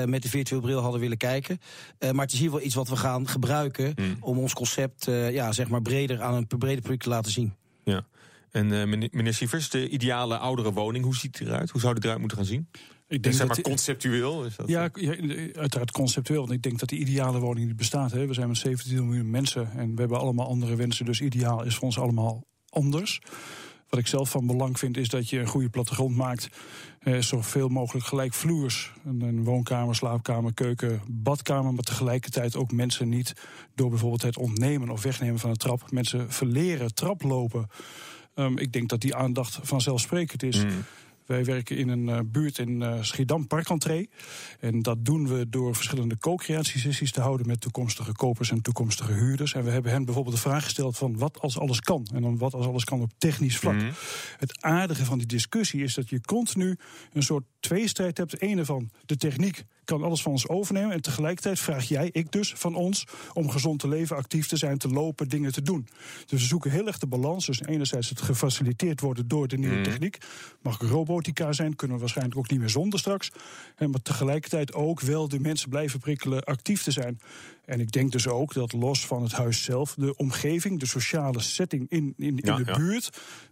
met 0.06 0.22
de 0.22 0.30
virtuele 0.30 0.62
bril 0.62 0.80
hadden 0.80 1.02
willen 1.02 1.18
kijken. 1.18 1.60
maar 2.00 2.26
het 2.26 2.34
is 2.34 2.40
hier 2.40 2.52
wel 2.52 2.62
iets 2.62 2.76
wat 2.76 2.90
we 2.90 2.96
gaan 2.96 3.28
gebruiken 3.28 3.92
hmm. 3.96 4.18
om 4.20 4.38
ons 4.38 4.54
concept 4.54 5.06
ja, 5.32 5.52
zeg 5.52 5.68
maar 5.68 5.82
breder 5.82 6.22
aan 6.22 6.34
een 6.34 6.48
breder 6.48 6.82
publiek 6.82 7.02
te 7.02 7.10
laten 7.10 7.32
zien. 7.32 7.54
Ja. 7.84 8.06
En 8.54 8.72
uh, 8.72 9.10
meneer 9.12 9.34
Sievers, 9.34 9.70
de 9.70 9.90
ideale 9.90 10.38
oudere 10.38 10.74
woning, 10.74 11.04
hoe 11.04 11.16
ziet 11.16 11.38
die 11.38 11.48
eruit? 11.48 11.70
Hoe 11.70 11.82
zou 11.82 11.94
die 11.94 12.04
eruit 12.04 12.20
moeten 12.20 12.38
gaan 12.38 12.48
zien? 12.48 12.68
Ik 13.08 13.24
denk 13.24 13.36
zeg 13.36 13.48
maar 13.48 13.62
conceptueel? 13.62 14.46
Is 14.46 14.56
dat 14.56 14.68
ja, 14.68 14.90
ja, 14.94 15.16
uiteraard 15.54 15.92
conceptueel. 15.92 16.40
Want 16.40 16.52
ik 16.52 16.62
denk 16.62 16.80
dat 16.80 16.90
die 16.90 17.00
ideale 17.00 17.40
woning 17.40 17.68
niet 17.68 17.76
bestaat. 17.76 18.12
Hè. 18.12 18.28
We 18.28 18.34
zijn 18.34 18.48
met 18.48 18.58
17 18.58 19.08
miljoen 19.08 19.30
mensen 19.30 19.72
en 19.72 19.94
we 19.94 20.00
hebben 20.00 20.20
allemaal 20.20 20.48
andere 20.48 20.76
wensen. 20.76 21.06
Dus 21.06 21.22
ideaal 21.22 21.64
is 21.64 21.76
voor 21.76 21.84
ons 21.84 22.00
allemaal 22.00 22.46
anders. 22.70 23.22
Wat 23.90 24.00
ik 24.00 24.08
zelf 24.08 24.30
van 24.30 24.48
belang 24.48 24.80
vind, 24.80 24.98
is 24.98 25.10
dat 25.10 25.30
je 25.30 25.40
een 25.40 25.48
goede 25.48 25.70
plattegrond 25.70 26.16
maakt. 26.16 26.50
Eh, 27.00 27.18
zoveel 27.20 27.68
mogelijk 27.68 28.06
gelijkvloers. 28.06 28.92
Een, 29.06 29.22
een 29.22 29.44
woonkamer, 29.44 29.96
slaapkamer, 29.96 30.54
keuken, 30.54 31.02
badkamer. 31.08 31.74
Maar 31.74 31.84
tegelijkertijd 31.84 32.56
ook 32.56 32.72
mensen 32.72 33.10
niet 33.10 33.34
door 33.76 33.90
bijvoorbeeld 33.90 34.22
het 34.22 34.38
ontnemen 34.38 34.90
of 34.90 35.04
wegnemen 35.04 35.40
van 35.40 35.52
de 35.52 35.58
trap. 35.58 35.92
Mensen 35.92 36.32
verleren 36.32 36.94
traplopen. 36.94 37.68
Um, 38.36 38.58
ik 38.58 38.72
denk 38.72 38.90
dat 38.90 39.02
die 39.02 39.16
aandacht 39.16 39.60
vanzelfsprekend 39.62 40.44
is. 40.44 40.64
Mm. 40.64 40.70
Wij 41.26 41.46
werken 41.46 41.78
in 41.78 41.90
een 41.90 42.08
uh, 42.08 42.20
buurt 42.26 42.58
in 42.58 42.82
uh, 42.82 43.02
Schiedam, 43.02 43.48
Parkantree. 43.48 44.10
En 44.60 44.82
dat 44.82 45.06
doen 45.06 45.28
we 45.28 45.50
door 45.50 45.76
verschillende 45.76 46.18
co-creatiesessies 46.18 47.12
te 47.12 47.22
houden 47.22 47.48
met 47.48 47.62
toekomstige 47.62 48.12
kopers 48.12 48.52
en 48.52 48.62
toekomstige 48.62 49.14
huurders. 49.14 49.54
En 49.54 49.64
we 49.64 49.70
hebben 49.70 49.92
hen 49.92 50.06
bijvoorbeeld 50.06 50.36
de 50.36 50.42
vraag 50.42 50.64
gesteld 50.64 50.98
van 50.98 51.18
wat 51.18 51.40
als 51.40 51.60
alles 51.60 51.80
kan. 51.80 52.08
En 52.14 52.22
dan 52.22 52.38
wat 52.38 52.54
als 52.54 52.66
alles 52.66 52.84
kan 52.84 53.02
op 53.02 53.12
technisch 53.18 53.58
vlak. 53.58 53.82
Mm. 53.82 53.92
Het 54.38 54.64
aardige 54.64 55.06
van 55.06 55.18
die 55.18 55.28
discussie 55.28 55.84
is 55.84 55.94
dat 55.94 56.10
je 56.10 56.22
continu 56.22 56.78
een 57.14 57.24
soort 57.24 57.44
tweestrijd 57.64 58.18
hebt. 58.18 58.32
De 58.32 58.38
ene 58.38 58.66
van 58.66 58.90
de 59.06 59.18
techniek 59.18 59.64
kan 59.86 60.04
alles 60.04 60.22
van 60.22 60.32
ons 60.32 60.48
overnemen. 60.48 60.92
En 60.92 61.02
tegelijkertijd 61.02 61.60
vraag 61.60 61.88
jij, 61.88 62.10
ik 62.12 62.32
dus, 62.32 62.54
van 62.54 62.76
ons 62.76 63.08
om 63.34 63.50
gezond 63.50 63.80
te 63.80 63.88
leven, 63.88 64.16
actief 64.16 64.48
te 64.48 64.58
zijn, 64.58 64.78
te 64.78 64.88
lopen, 64.88 65.30
dingen 65.30 65.52
te 65.52 65.62
doen. 65.62 65.88
Dus 66.26 66.42
we 66.42 66.48
zoeken 66.48 66.72
heel 66.72 66.88
erg 66.88 66.98
de 66.98 67.08
balans. 67.08 67.46
Dus 67.46 67.62
enerzijds 67.62 68.10
het 68.10 68.22
gefaciliteerd 68.22 69.02
worden 69.02 69.28
door 69.28 69.48
de 69.48 69.58
nieuwe 69.58 69.76
mm. 69.76 69.84
techniek. 69.84 70.18
Mag 70.62 70.80
robotica 70.80 71.52
zijn, 71.52 71.76
kunnen 71.76 71.96
we 71.96 72.02
waarschijnlijk 72.02 72.38
ook 72.38 72.50
niet 72.50 72.60
meer 72.60 72.70
zonder 72.70 73.00
straks. 73.00 73.32
En 73.76 73.90
maar 73.90 74.02
tegelijkertijd 74.02 74.74
ook 74.74 75.02
wel 75.02 75.28
de 75.28 75.40
mensen 75.40 75.70
blijven 75.70 76.00
prikkelen 76.00 76.44
actief 76.44 76.84
te 76.84 76.92
zijn. 76.92 77.20
En 77.66 77.80
ik 77.80 77.92
denk 77.92 78.12
dus 78.12 78.28
ook 78.28 78.54
dat 78.54 78.74
los 78.74 79.06
van 79.06 79.24
het 79.24 79.32
huis 79.32 79.64
zelf, 79.64 79.96
de 79.98 80.16
omgeving, 80.16 80.80
de 80.80 80.86
sociale 80.86 81.40
setting 81.40 81.90
in, 81.90 82.14
in, 82.18 82.40
in 82.40 82.56
de 82.64 82.74
buurt, 82.78 83.10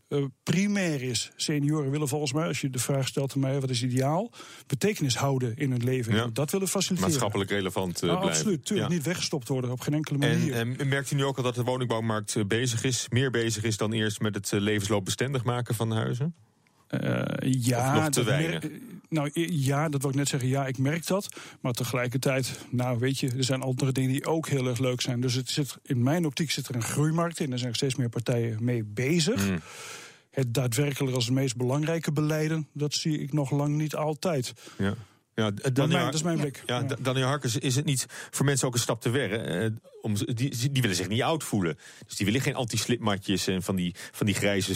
uh, 0.09 0.25
primair 0.43 1.01
is. 1.01 1.31
Senioren 1.35 1.91
willen 1.91 2.07
volgens 2.07 2.33
mij, 2.33 2.47
als 2.47 2.61
je 2.61 2.69
de 2.69 2.79
vraag 2.79 3.07
stelt 3.07 3.33
aan 3.33 3.39
mij 3.39 3.59
wat 3.59 3.69
is 3.69 3.83
ideaal, 3.83 4.31
betekenis 4.67 5.15
houden 5.15 5.55
in 5.55 5.71
hun 5.71 5.83
leven. 5.83 6.15
Ja. 6.15 6.27
Dat 6.33 6.51
willen 6.51 6.67
faciliteren. 6.67 7.09
Maatschappelijk 7.09 7.49
relevant 7.49 7.95
uh, 7.95 8.01
nou, 8.01 8.19
blijven. 8.19 8.39
Absoluut, 8.39 8.65
tuurlijk 8.65 8.89
niet 8.89 9.03
weggestopt 9.03 9.47
worden 9.47 9.71
op 9.71 9.79
geen 9.79 9.93
enkele 9.93 10.17
manier. 10.17 10.53
En, 10.53 10.79
en 10.79 10.87
merkt 10.87 11.11
u 11.11 11.15
nu 11.15 11.23
ook 11.23 11.37
al 11.37 11.43
dat 11.43 11.55
de 11.55 11.63
woningbouwmarkt 11.63 12.35
eh, 12.35 12.45
bezig 12.45 12.83
is, 12.83 13.05
meer 13.09 13.31
bezig 13.31 13.63
is 13.63 13.77
dan 13.77 13.93
eerst 13.93 14.19
met 14.19 14.35
het 14.35 14.51
levensloopbestendig 14.51 15.43
maken 15.43 15.75
van 15.75 15.91
huizen? 15.91 16.35
Uh, 16.89 17.23
ja, 17.39 17.93
nog 17.93 18.09
te 18.09 18.23
weinig? 18.23 18.63
Nou 19.11 19.29
ja, 19.51 19.89
dat 19.89 20.01
wil 20.01 20.09
ik 20.09 20.15
net 20.15 20.27
zeggen. 20.27 20.49
Ja, 20.49 20.67
ik 20.67 20.77
merk 20.77 21.07
dat. 21.07 21.27
Maar 21.61 21.73
tegelijkertijd, 21.73 22.59
nou 22.69 22.99
weet 22.99 23.19
je, 23.19 23.29
er 23.37 23.43
zijn 23.43 23.61
andere 23.61 23.91
dingen 23.91 24.11
die 24.11 24.25
ook 24.25 24.47
heel 24.47 24.67
erg 24.67 24.79
leuk 24.79 25.01
zijn. 25.01 25.21
Dus 25.21 25.33
het 25.33 25.49
zit, 25.49 25.77
in 25.83 26.03
mijn 26.03 26.25
optiek 26.25 26.51
zit 26.51 26.67
er 26.67 26.75
een 26.75 26.83
groeimarkt 26.83 27.39
in. 27.39 27.51
Er 27.51 27.59
zijn 27.59 27.75
steeds 27.75 27.95
meer 27.95 28.09
partijen 28.09 28.63
mee 28.63 28.83
bezig. 28.83 29.49
Mm. 29.49 29.61
Het 30.31 30.53
daadwerkelijk 30.53 31.15
als 31.15 31.25
het 31.25 31.33
meest 31.33 31.55
belangrijke 31.55 32.11
beleiden, 32.11 32.67
dat 32.73 32.93
zie 32.93 33.19
ik 33.19 33.33
nog 33.33 33.51
lang 33.51 33.75
niet 33.75 33.95
altijd. 33.95 34.53
Ja. 34.77 34.93
Ja, 35.35 35.51
Daniel, 35.51 36.05
dat 36.05 36.13
is 36.13 36.23
mijn 36.23 36.37
blik. 36.37 36.63
Ja. 36.65 36.83
Daniel 36.99 37.27
Harkers, 37.27 37.57
is 37.57 37.75
het 37.75 37.85
niet 37.85 38.05
voor 38.09 38.45
mensen 38.45 38.67
ook 38.67 38.73
een 38.73 38.79
stap 38.79 39.01
te 39.01 39.11
verre? 39.11 39.73
Om, 40.01 40.15
die, 40.15 40.71
die 40.71 40.81
willen 40.81 40.95
zich 40.95 41.07
niet 41.07 41.21
oud 41.21 41.43
voelen. 41.43 41.77
Dus 42.07 42.15
die 42.15 42.25
willen 42.25 42.41
geen 42.41 42.55
anti-slipmatjes 42.55 43.47
en 43.47 43.63
van 43.63 43.75
die, 43.75 43.95
van 44.11 44.25
die 44.25 44.35
grijze 44.35 44.73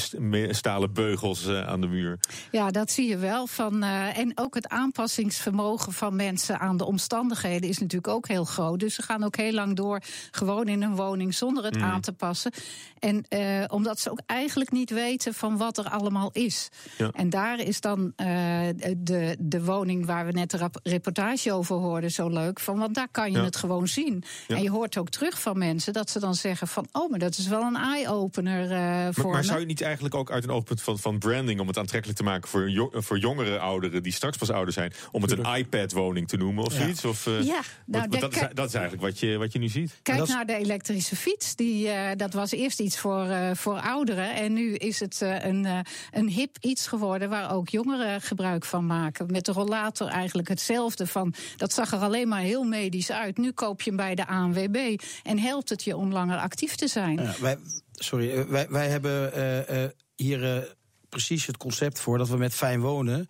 stalen 0.54 0.94
beugels 0.94 1.48
uh, 1.48 1.68
aan 1.68 1.82
de 1.82 1.88
muur. 1.88 2.20
Ja, 2.52 2.72
dat 2.72 2.92
zie 2.92 3.08
je 3.08 3.18
wel. 3.18 3.48
Van, 3.48 3.84
uh, 3.84 4.18
en 4.18 4.32
ook 4.36 4.56
het 4.56 4.68
aanpassingsvermogen 4.68 5.94
van 5.94 6.16
mensen 6.16 6.60
aan 6.60 6.78
de 6.78 6.86
omstandigheden 6.86 7.70
is 7.70 7.78
natuurlijk 7.78 8.14
ook 8.14 8.28
heel 8.28 8.46
groot. 8.46 8.80
Dus 8.80 8.96
ze 8.96 9.02
gaan 9.02 9.24
ook 9.24 9.36
heel 9.36 9.54
lang 9.54 9.76
door 9.76 10.02
gewoon 10.32 10.68
in 10.68 10.82
een 10.82 10.96
woning 10.96 11.34
zonder 11.34 11.64
het 11.64 11.76
mm. 11.76 11.84
aan 11.84 12.02
te 12.02 12.14
passen. 12.14 12.52
En 13.00 13.26
omdat 13.72 14.00
ze 14.00 14.12
ook 14.12 14.22
eigenlijk 14.26 14.72
niet 14.72 14.90
weten 14.90 15.34
van 15.34 15.58
wat 15.58 15.78
er 15.78 15.90
allemaal 15.90 16.30
is. 16.32 16.70
Ja. 16.98 17.12
En 17.12 17.30
daar 17.30 17.60
is 17.60 17.82
dan 17.82 18.14
de, 18.16 19.36
de 19.40 19.64
woning 19.64 20.06
waar 20.06 20.26
we 20.26 20.32
net 20.32 20.52
de 20.52 20.70
reportage 20.84 21.54
over 21.54 21.76
hoorden 21.76 22.12
zo 22.12 22.30
leuk. 22.30 22.60
Van, 22.60 22.78
want 22.78 22.96
daar 22.96 23.10
kan 23.12 23.32
je 23.32 23.40
het 23.40 23.56
gewoon 23.56 23.88
zien. 23.88 24.24
En 24.48 24.64
je 24.64 24.70
hoort 24.70 24.98
ook 24.98 25.10
terug 25.18 25.42
van 25.42 25.58
mensen 25.58 25.94
dat 25.94 26.10
ze 26.10 26.20
dan 26.20 26.36
zeggen 26.36 26.68
van... 26.68 26.88
oh, 26.92 27.10
maar 27.10 27.20
dat 27.20 27.38
is 27.38 27.48
wel 27.48 27.62
een 27.62 27.76
eye-opener 27.76 28.72
uh, 28.72 29.08
voor 29.12 29.24
maar, 29.24 29.34
maar 29.34 29.44
zou 29.44 29.60
je 29.60 29.66
niet 29.66 29.82
eigenlijk 29.82 30.16
ook 30.16 30.32
uit 30.32 30.44
een 30.44 30.50
oogpunt 30.50 30.82
van, 30.82 31.00
van 31.00 31.20
branding... 31.20 31.60
om 31.60 31.68
het 31.68 31.78
aantrekkelijk 31.78 32.20
te 32.20 32.26
maken 32.26 32.50
voor, 32.50 32.92
voor 32.92 33.18
jongere 33.18 33.60
ouderen... 33.60 34.04
die 34.04 34.12
straks 34.12 34.38
pas 34.38 34.50
ouder 34.50 34.74
zijn, 34.74 34.94
om 35.12 35.22
het 35.22 35.32
een 35.32 35.56
iPad-woning 35.56 36.28
te 36.28 36.38
noemen 36.38 36.64
of 36.64 36.80
ja. 36.80 36.88
iets? 36.88 37.06
Of, 37.06 37.26
uh, 37.26 37.44
ja, 37.44 37.62
nou, 37.86 38.08
dat, 38.08 38.34
is, 38.34 38.40
dat, 38.54 38.68
is, 38.68 38.74
eigenlijk 38.74 39.04
wat 39.04 39.20
je, 39.20 39.38
wat 39.38 39.54
je 39.54 39.60
nu 39.60 39.68
ziet. 39.68 40.00
Kijk 40.02 40.28
naar 40.28 40.46
de 40.46 40.56
elektrische 40.56 41.16
fiets. 41.16 41.56
Die, 41.56 41.88
uh, 41.88 42.10
dat 42.16 42.34
was 42.34 42.52
eerst 42.52 42.80
iets 42.80 42.98
voor, 42.98 43.28
voor 43.54 43.80
ouderen. 43.80 44.36
En 44.36 44.54
nu 44.54 44.74
is 44.74 45.00
het 45.00 45.22
een, 45.22 45.68
een 46.12 46.28
hip 46.28 46.58
iets 46.62 46.88
geworden... 46.88 47.30
waar 47.30 47.52
ook 47.52 47.70
jongeren 47.70 48.22
gebruik 48.22 48.66
van 48.66 48.86
maken. 48.86 49.32
Met 49.32 49.46
de 49.46 49.52
rollator 49.52 50.08
eigenlijk 50.08 50.48
hetzelfde. 50.48 51.08
Van, 51.08 51.34
dat 51.58 51.74
zag 51.74 51.92
er 51.92 52.00
alleen 52.00 52.28
maar 52.28 52.42
heel 52.42 52.64
medisch 52.64 53.12
uit. 53.12 53.38
Nu 53.38 53.52
koop 53.52 53.82
je 53.82 53.90
hem 53.90 53.98
bij 53.98 54.16
de 54.16 54.28
ANWB 54.28 54.96
en 55.24 55.40
helpt 55.40 55.70
het 55.70 55.84
je 55.84 55.96
om 55.96 56.12
langer 56.12 56.38
actief 56.38 56.76
te 56.76 56.88
zijn. 56.88 57.34
Wij, 57.40 57.58
sorry, 57.92 58.32
eh, 58.32 58.44
wij, 58.44 58.68
wij 58.70 58.90
hebben 58.90 59.38
uh, 59.38 59.84
uh, 59.84 59.90
hier 60.16 60.74
precies 61.10 61.46
het 61.46 61.58
concept 61.58 62.00
voor 62.00 62.18
dat 62.18 62.30
we 62.30 62.38
met 62.38 62.54
fijn 62.54 62.82
wonen. 62.82 63.28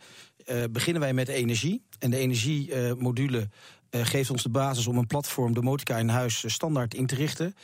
beginnen 0.71 1.01
wij 1.01 1.13
met 1.13 1.27
energie. 1.27 1.83
En 1.99 2.09
de 2.09 2.17
energiemodule 2.17 3.49
geeft 3.89 4.29
ons 4.29 4.43
de 4.43 4.49
basis 4.49 4.87
om 4.87 4.97
een 4.97 5.07
platform, 5.07 5.53
de 5.53 5.61
Motica 5.61 5.97
in 5.97 6.09
huis, 6.09 6.43
standaard 6.47 6.93
in 6.93 7.05
te 7.05 7.15
richten. 7.15 7.55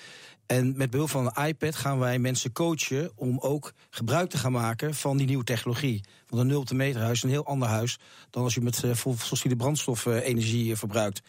En 0.46 0.78
met 0.78 0.90
behulp 0.90 1.10
van 1.10 1.32
een 1.34 1.48
iPad 1.48 1.76
gaan 1.76 2.00
wij 2.00 2.20
mensen 2.20 2.52
coachen 2.52 3.12
om 3.16 3.40
ook 3.40 3.74
gebruik 3.90 4.30
te 4.30 4.38
gaan 4.38 4.52
maken 4.52 4.94
van 4.94 5.18
die 5.18 5.28
nieuwe 5.28 5.44
technologie. 5.44 6.04
Want 6.28 6.42
een 6.42 6.48
0 6.48 6.60
op 6.60 6.68
de 6.68 6.76
meter 6.76 7.02
huis 7.02 7.18
is 7.18 7.24
een 7.24 7.30
heel 7.30 7.46
ander 7.46 7.68
huis 7.68 8.00
dan 8.30 8.44
als 8.44 8.54
je 8.54 8.62
met 8.62 8.84
fossiele 9.18 9.56
brandstof 9.56 10.06
energie 10.06 10.76
verbruikt. 10.76 11.22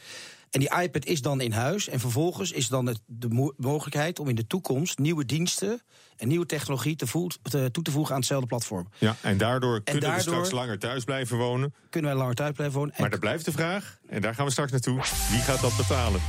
En 0.52 0.60
die 0.60 0.80
iPad 0.80 1.04
is 1.04 1.22
dan 1.22 1.40
in 1.40 1.52
huis. 1.52 1.88
En 1.88 2.00
vervolgens 2.00 2.52
is 2.52 2.68
dan 2.68 2.86
het, 2.86 3.00
de 3.06 3.52
mogelijkheid 3.56 4.18
om 4.18 4.28
in 4.28 4.34
de 4.34 4.46
toekomst 4.46 4.98
nieuwe 4.98 5.24
diensten 5.24 5.82
en 6.16 6.28
nieuwe 6.28 6.46
technologie 6.46 6.96
te 6.96 7.06
voet, 7.06 7.38
te, 7.42 7.70
toe 7.70 7.82
te 7.82 7.90
voegen 7.90 8.14
aan 8.14 8.20
hetzelfde 8.20 8.46
platform. 8.46 8.88
Ja, 8.98 9.16
en 9.20 9.38
daardoor 9.38 9.76
en 9.76 9.82
kunnen 9.82 10.02
daardoor 10.02 10.18
we 10.18 10.30
straks 10.30 10.50
langer 10.50 10.78
thuis 10.78 11.04
blijven 11.04 11.36
wonen. 11.36 11.74
Kunnen 11.90 12.10
wij 12.10 12.18
langer 12.18 12.34
thuis 12.34 12.52
blijven 12.52 12.78
wonen. 12.78 12.94
Maar 12.98 13.12
er 13.12 13.18
blijft 13.18 13.44
de 13.44 13.52
vraag, 13.52 13.98
en 14.08 14.20
daar 14.20 14.34
gaan 14.34 14.44
we 14.44 14.50
straks 14.50 14.70
naartoe: 14.70 14.94
wie 15.30 15.40
gaat 15.40 15.60
dat 15.60 15.76
betalen? 15.76 16.20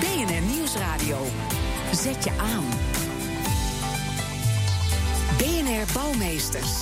BNR 0.00 0.54
Nieuwsradio. 0.54 1.26
Zet 1.92 2.24
je 2.24 2.30
aan. 2.30 2.64
BNR 5.38 5.92
Bouwmeesters. 5.92 6.72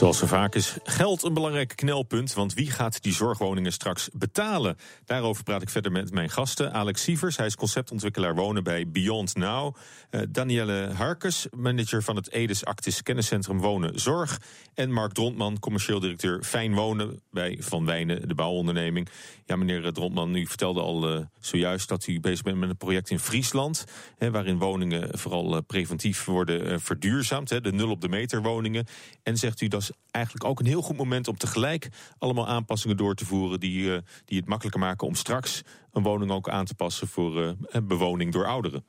Zoals 0.00 0.18
zo 0.18 0.26
vaak 0.26 0.54
is 0.54 0.76
geld 0.84 1.22
een 1.22 1.34
belangrijk 1.34 1.72
knelpunt, 1.76 2.32
want 2.32 2.54
wie 2.54 2.70
gaat 2.70 3.02
die 3.02 3.12
zorgwoningen 3.12 3.72
straks 3.72 4.08
betalen? 4.12 4.76
Daarover 5.04 5.44
praat 5.44 5.62
ik 5.62 5.68
verder 5.68 5.92
met 5.92 6.12
mijn 6.12 6.30
gasten. 6.30 6.72
Alex 6.72 7.02
Sievers, 7.02 7.36
hij 7.36 7.46
is 7.46 7.56
conceptontwikkelaar 7.56 8.34
wonen 8.34 8.64
bij 8.64 8.88
Beyond 8.88 9.36
Now. 9.36 9.76
Uh, 10.10 10.20
Danielle 10.28 10.92
Harkes, 10.94 11.46
manager 11.56 12.02
van 12.02 12.16
het 12.16 12.32
Edes 12.32 12.64
Actis 12.64 13.02
Kenniscentrum 13.02 13.58
Wonen 13.58 14.00
Zorg. 14.00 14.40
En 14.74 14.92
Mark 14.92 15.12
Drontman, 15.12 15.58
commercieel 15.58 16.00
directeur 16.00 16.42
Fijn 16.42 16.74
Wonen 16.74 17.20
bij 17.30 17.56
Van 17.60 17.86
Wijnen, 17.86 18.28
de 18.28 18.34
bouwonderneming. 18.34 19.08
Ja, 19.46 19.56
meneer 19.56 19.92
Drontman, 19.92 20.34
u 20.34 20.46
vertelde 20.46 20.80
al 20.80 21.12
uh, 21.12 21.20
zojuist 21.40 21.88
dat 21.88 22.06
u 22.06 22.20
bezig 22.20 22.42
bent 22.42 22.58
met 22.58 22.70
een 22.70 22.76
project 22.76 23.10
in 23.10 23.18
Friesland, 23.18 23.84
hè, 24.18 24.30
waarin 24.30 24.58
woningen 24.58 25.18
vooral 25.18 25.54
uh, 25.54 25.60
preventief 25.66 26.24
worden 26.24 26.80
verduurzaamd, 26.80 27.50
hè, 27.50 27.60
de 27.60 27.72
nul 27.72 27.90
op 27.90 28.00
de 28.00 28.08
meter 28.08 28.42
woningen. 28.42 28.86
En 29.22 29.36
zegt 29.36 29.60
u 29.60 29.68
dat 29.68 29.89
eigenlijk 30.10 30.44
ook 30.44 30.60
een 30.60 30.66
heel 30.66 30.82
goed 30.82 30.96
moment 30.96 31.28
om 31.28 31.36
tegelijk 31.36 31.88
allemaal 32.18 32.48
aanpassingen 32.48 32.96
door 32.96 33.14
te 33.14 33.24
voeren 33.24 33.60
die, 33.60 33.82
uh, 33.82 33.98
die 34.24 34.38
het 34.38 34.48
makkelijker 34.48 34.80
maken 34.80 35.06
om 35.06 35.14
straks 35.14 35.62
een 35.92 36.02
woning 36.02 36.30
ook 36.30 36.48
aan 36.48 36.64
te 36.64 36.74
passen 36.74 37.08
voor 37.08 37.42
uh, 37.42 37.52
bewoning 37.82 38.32
door 38.32 38.46
ouderen. 38.46 38.84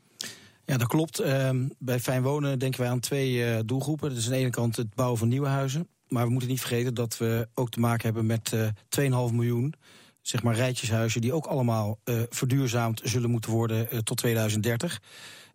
Ja, 0.66 0.78
dat 0.78 0.88
klopt. 0.88 1.22
Uh, 1.22 1.50
bij 1.80 2.00
Fijn 2.00 2.22
Wonen 2.22 2.60
denken 2.60 2.82
wij 2.82 2.90
aan 2.90 3.00
twee 3.00 3.34
uh, 3.34 3.60
doelgroepen. 3.66 4.10
Dat 4.10 4.18
is 4.18 4.26
aan 4.26 4.32
de 4.32 4.38
ene 4.38 4.50
kant 4.50 4.76
het 4.76 4.96
bouwen 4.96 5.20
van 5.20 5.28
nieuwe 5.28 5.48
huizen. 5.48 5.88
Maar 6.08 6.26
we 6.26 6.32
moeten 6.32 6.50
niet 6.50 6.60
vergeten 6.60 6.94
dat 6.94 7.18
we 7.18 7.48
ook 7.54 7.70
te 7.70 7.80
maken 7.80 8.06
hebben 8.06 8.26
met 8.26 8.56
2,5 9.00 9.10
miljoen 9.10 9.74
zeg 10.22 10.44
maar, 10.44 10.56
rijtjeshuizen... 10.56 11.22
die 11.22 11.34
ook 11.34 11.46
allemaal 11.46 12.00
verduurzaamd 12.30 13.02
zullen 13.04 13.30
moeten 13.30 13.52
worden 13.52 14.04
tot 14.04 14.18
2030. 14.18 15.02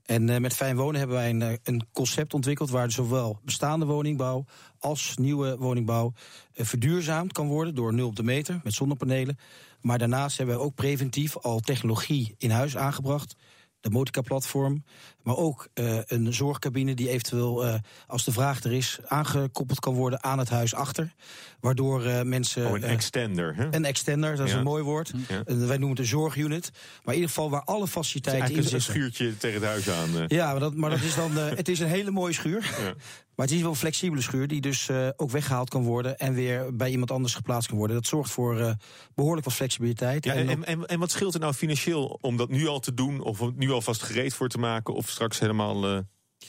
En 0.07 0.29
uh, 0.29 0.37
met 0.37 0.55
Fijn 0.55 0.77
Wonen 0.77 0.99
hebben 0.99 1.17
wij 1.17 1.31
een, 1.31 1.43
eh, 1.43 1.53
een, 1.63 1.87
concept 1.93 2.35
ontwikkeld 2.35 2.71
waar 2.71 2.91
zowel 2.91 3.41
bestaande 3.45 3.87
woningbouw 3.87 4.45
als 4.79 5.17
nieuwe 5.17 5.57
woningbouw 5.57 6.13
uh, 6.55 6.67
verduurzaamd 6.67 7.33
kan 7.33 7.47
worden 7.47 7.75
door 7.75 7.95
nul 7.95 8.09
op 8.09 8.17
de 8.17 8.23
meter 8.23 8.61
met 8.63 8.73
zonnepanelen. 8.73 9.39
Maar 9.81 9.99
daarnaast 9.99 10.37
hebben 10.37 10.57
we 10.57 10.63
ook 10.63 10.75
preventief 10.75 11.37
al 11.37 11.61
technologie 11.61 12.35
in 12.39 12.51
huis 12.51 12.77
aangebracht. 12.77 13.37
de 13.81 13.91
Motica-platform. 13.91 14.85
Maar 15.27 15.37
ook 15.37 15.69
uh, 15.75 15.99
een 16.07 16.35
zorgcabine 16.35 16.95
die 16.95 17.09
eventueel, 17.09 17.67
uh, 17.67 17.75
als 18.07 18.25
de 18.25 18.33
vraag 18.33 18.63
er 18.63 18.73
is, 18.73 18.99
aangekoppeld 19.07 19.81
kan 19.81 19.95
worden 19.95 20.23
aan 20.23 20.39
het 20.39 20.49
huis 20.49 20.75
achter. 20.75 21.15
Waardoor 21.61 22.07
uh, 22.07 22.23
mensen. 22.23 22.67
Oh, 22.67 22.73
een 22.73 22.85
extender. 22.85 23.55
Hè? 23.55 23.75
Een 23.75 23.85
extender, 23.85 24.37
dat 24.37 24.47
is 24.47 24.53
ja. 24.53 24.59
een 24.59 24.65
mooi 24.65 24.83
woord. 24.83 25.13
Ja. 25.29 25.43
wij 25.45 25.57
noemen 25.57 25.89
het 25.89 25.99
een 25.99 26.05
zorgunit. 26.05 26.71
Maar 26.73 27.15
in 27.15 27.21
ieder 27.21 27.29
geval 27.35 27.51
waar 27.51 27.65
alle 27.65 27.89
faciliteiten 27.89 28.49
in 28.49 28.55
zitten. 28.55 28.75
een 28.75 28.83
schuurtje 28.83 29.37
tegen 29.37 29.61
het 29.61 29.69
huis 29.69 29.91
aan. 29.91 30.25
Ja, 30.27 30.51
maar 30.51 30.61
dat, 30.61 30.75
maar 30.75 30.91
dat 30.91 31.03
is 31.03 31.15
dan. 31.15 31.37
het 31.37 31.69
is 31.69 31.81
een 31.81 31.89
hele 31.89 32.11
mooie 32.11 32.33
schuur. 32.33 32.63
Ja. 32.63 32.95
Maar 33.37 33.47
het 33.47 33.55
is 33.55 33.61
wel 33.61 33.71
een 33.71 33.77
flexibele 33.77 34.23
schuur 34.23 34.49
die 34.49 34.61
dus 34.61 34.89
uh, 34.89 35.09
ook 35.17 35.31
weggehaald 35.31 35.71
kan 35.71 35.83
worden 35.83 36.19
en 36.19 36.35
weer 36.35 36.77
bij 36.77 36.91
iemand 36.91 37.11
anders 37.11 37.35
geplaatst 37.35 37.69
kan 37.69 37.79
worden. 37.79 37.97
Dat 37.97 38.07
zorgt 38.07 38.31
voor 38.31 38.59
uh, 38.59 38.71
behoorlijk 39.15 39.45
wat 39.45 39.55
flexibiliteit. 39.55 40.25
Ja, 40.25 40.33
en, 40.33 40.65
en, 40.65 40.87
en, 40.87 40.99
wat 40.99 41.11
scheelt 41.11 41.35
er 41.35 41.41
nou 41.41 41.55
financieel 41.55 42.19
om 42.21 42.37
dat 42.37 42.49
nu 42.49 42.67
al 42.67 42.81
te 42.81 42.95
doen, 42.95 43.21
of 43.21 43.55
nu 43.55 43.71
alvast 43.71 44.03
gereed 44.03 44.35
voor 44.35 44.49
te 44.49 44.59
maken, 44.59 44.95
of 44.95 45.09
straks 45.17 45.39
helemaal 45.39 45.93
uh, 45.93 45.99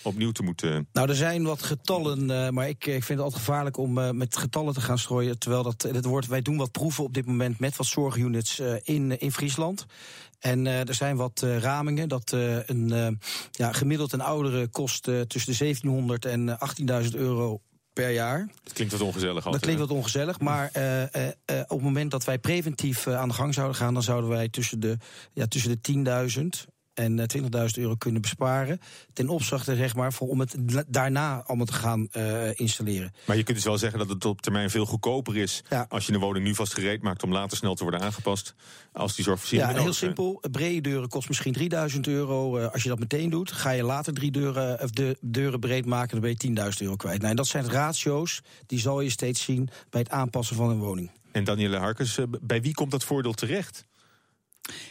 opnieuw 0.01 0.31
te 0.31 0.43
moeten? 0.43 0.87
Nou, 0.91 1.09
er 1.09 1.15
zijn 1.15 1.43
wat 1.43 1.63
getallen, 1.63 2.53
maar 2.53 2.69
ik, 2.69 2.85
ik 2.85 3.03
vind 3.03 3.07
het 3.07 3.19
altijd 3.19 3.41
gevaarlijk 3.41 3.77
om 3.77 4.17
met 4.17 4.37
getallen 4.37 4.73
te 4.73 4.81
gaan 4.81 4.99
strooien. 4.99 5.39
Terwijl 5.39 5.63
dat, 5.63 5.81
het 5.81 6.05
wordt, 6.05 6.27
wij 6.27 6.41
doen 6.41 6.57
wat 6.57 6.71
proeven 6.71 7.03
op 7.03 7.13
dit 7.13 7.25
moment 7.25 7.59
met 7.59 7.75
wat 7.75 7.85
zorgunits 7.85 8.59
in, 8.83 9.19
in 9.19 9.31
Friesland. 9.31 9.85
En 10.39 10.65
er 10.65 10.93
zijn 10.93 11.15
wat 11.15 11.41
ramingen 11.59 12.09
dat 12.09 12.31
een 12.65 13.19
ja, 13.51 13.71
gemiddeld 13.71 14.13
een 14.13 14.21
oudere 14.21 14.67
kost 14.67 15.03
tussen 15.03 15.51
de 15.51 15.57
1700 15.57 16.25
en 16.25 16.57
18.000 17.03 17.09
euro 17.11 17.61
per 17.93 18.11
jaar. 18.11 18.49
Dat 18.63 18.73
klinkt 18.73 18.93
wat 18.93 19.01
ongezellig 19.01 19.35
altijd, 19.35 19.53
Dat 19.53 19.63
klinkt 19.63 19.81
wat 19.81 19.97
ongezellig, 19.97 20.39
maar 20.39 20.67
op 21.45 21.69
het 21.69 21.81
moment 21.81 22.11
dat 22.11 22.23
wij 22.23 22.39
preventief 22.39 23.07
aan 23.07 23.27
de 23.27 23.33
gang 23.33 23.53
zouden 23.53 23.75
gaan... 23.75 23.93
dan 23.93 24.03
zouden 24.03 24.29
wij 24.29 24.49
tussen 24.49 24.79
de, 24.79 24.97
ja, 25.33 25.47
tussen 25.47 25.79
de 25.81 26.59
10.000 26.65 26.75
en 26.97 27.27
20.000 27.37 27.47
euro 27.73 27.95
kunnen 27.95 28.21
besparen. 28.21 28.79
Ten 29.13 29.29
opzichte 29.29 29.75
zeg 29.75 29.95
maar, 29.95 30.13
voor, 30.13 30.27
om 30.27 30.39
het 30.39 30.55
daarna 30.87 31.43
allemaal 31.45 31.65
te 31.65 31.73
gaan 31.73 32.07
uh, 32.17 32.59
installeren. 32.59 33.13
Maar 33.25 33.37
je 33.37 33.43
kunt 33.43 33.57
dus 33.57 33.65
wel 33.65 33.77
zeggen 33.77 33.99
dat 33.99 34.09
het 34.09 34.25
op 34.25 34.41
termijn 34.41 34.69
veel 34.69 34.85
goedkoper 34.85 35.37
is... 35.37 35.63
Ja. 35.69 35.85
als 35.89 36.05
je 36.05 36.13
een 36.13 36.19
woning 36.19 36.45
nu 36.45 36.55
vast 36.55 36.73
gereed 36.73 37.01
maakt 37.01 37.23
om 37.23 37.31
later 37.31 37.57
snel 37.57 37.75
te 37.75 37.83
worden 37.83 38.01
aangepast... 38.01 38.55
als 38.93 39.15
die 39.15 39.23
zorgvoorziening 39.23 39.71
Ja, 39.71 39.81
heel 39.81 39.93
simpel. 39.93 40.43
Brede 40.51 40.81
deuren 40.81 41.09
kost 41.09 41.27
misschien 41.27 41.53
3000 41.53 42.07
euro. 42.07 42.59
Uh, 42.59 42.71
als 42.71 42.83
je 42.83 42.89
dat 42.89 42.99
meteen 42.99 43.29
doet, 43.29 43.51
ga 43.51 43.69
je 43.69 43.83
later 43.83 44.13
drie 44.13 44.31
deuren, 44.31 44.81
of 44.81 44.89
de 44.89 45.17
deuren 45.21 45.59
breed 45.59 45.85
maken... 45.85 46.21
dan 46.21 46.35
ben 46.35 46.55
je 46.55 46.71
10.000 46.73 46.81
euro 46.81 46.95
kwijt. 46.95 47.17
Nou, 47.17 47.29
en 47.29 47.35
dat 47.35 47.47
zijn 47.47 47.69
ratio's, 47.69 48.41
die 48.65 48.79
zal 48.79 49.01
je 49.01 49.09
steeds 49.09 49.43
zien 49.43 49.69
bij 49.89 50.01
het 50.01 50.09
aanpassen 50.09 50.55
van 50.55 50.69
een 50.69 50.79
woning. 50.79 51.11
En 51.31 51.43
Danielle 51.43 51.77
Harkens, 51.77 52.19
bij 52.41 52.61
wie 52.61 52.73
komt 52.73 52.91
dat 52.91 53.03
voordeel 53.03 53.33
terecht? 53.33 53.85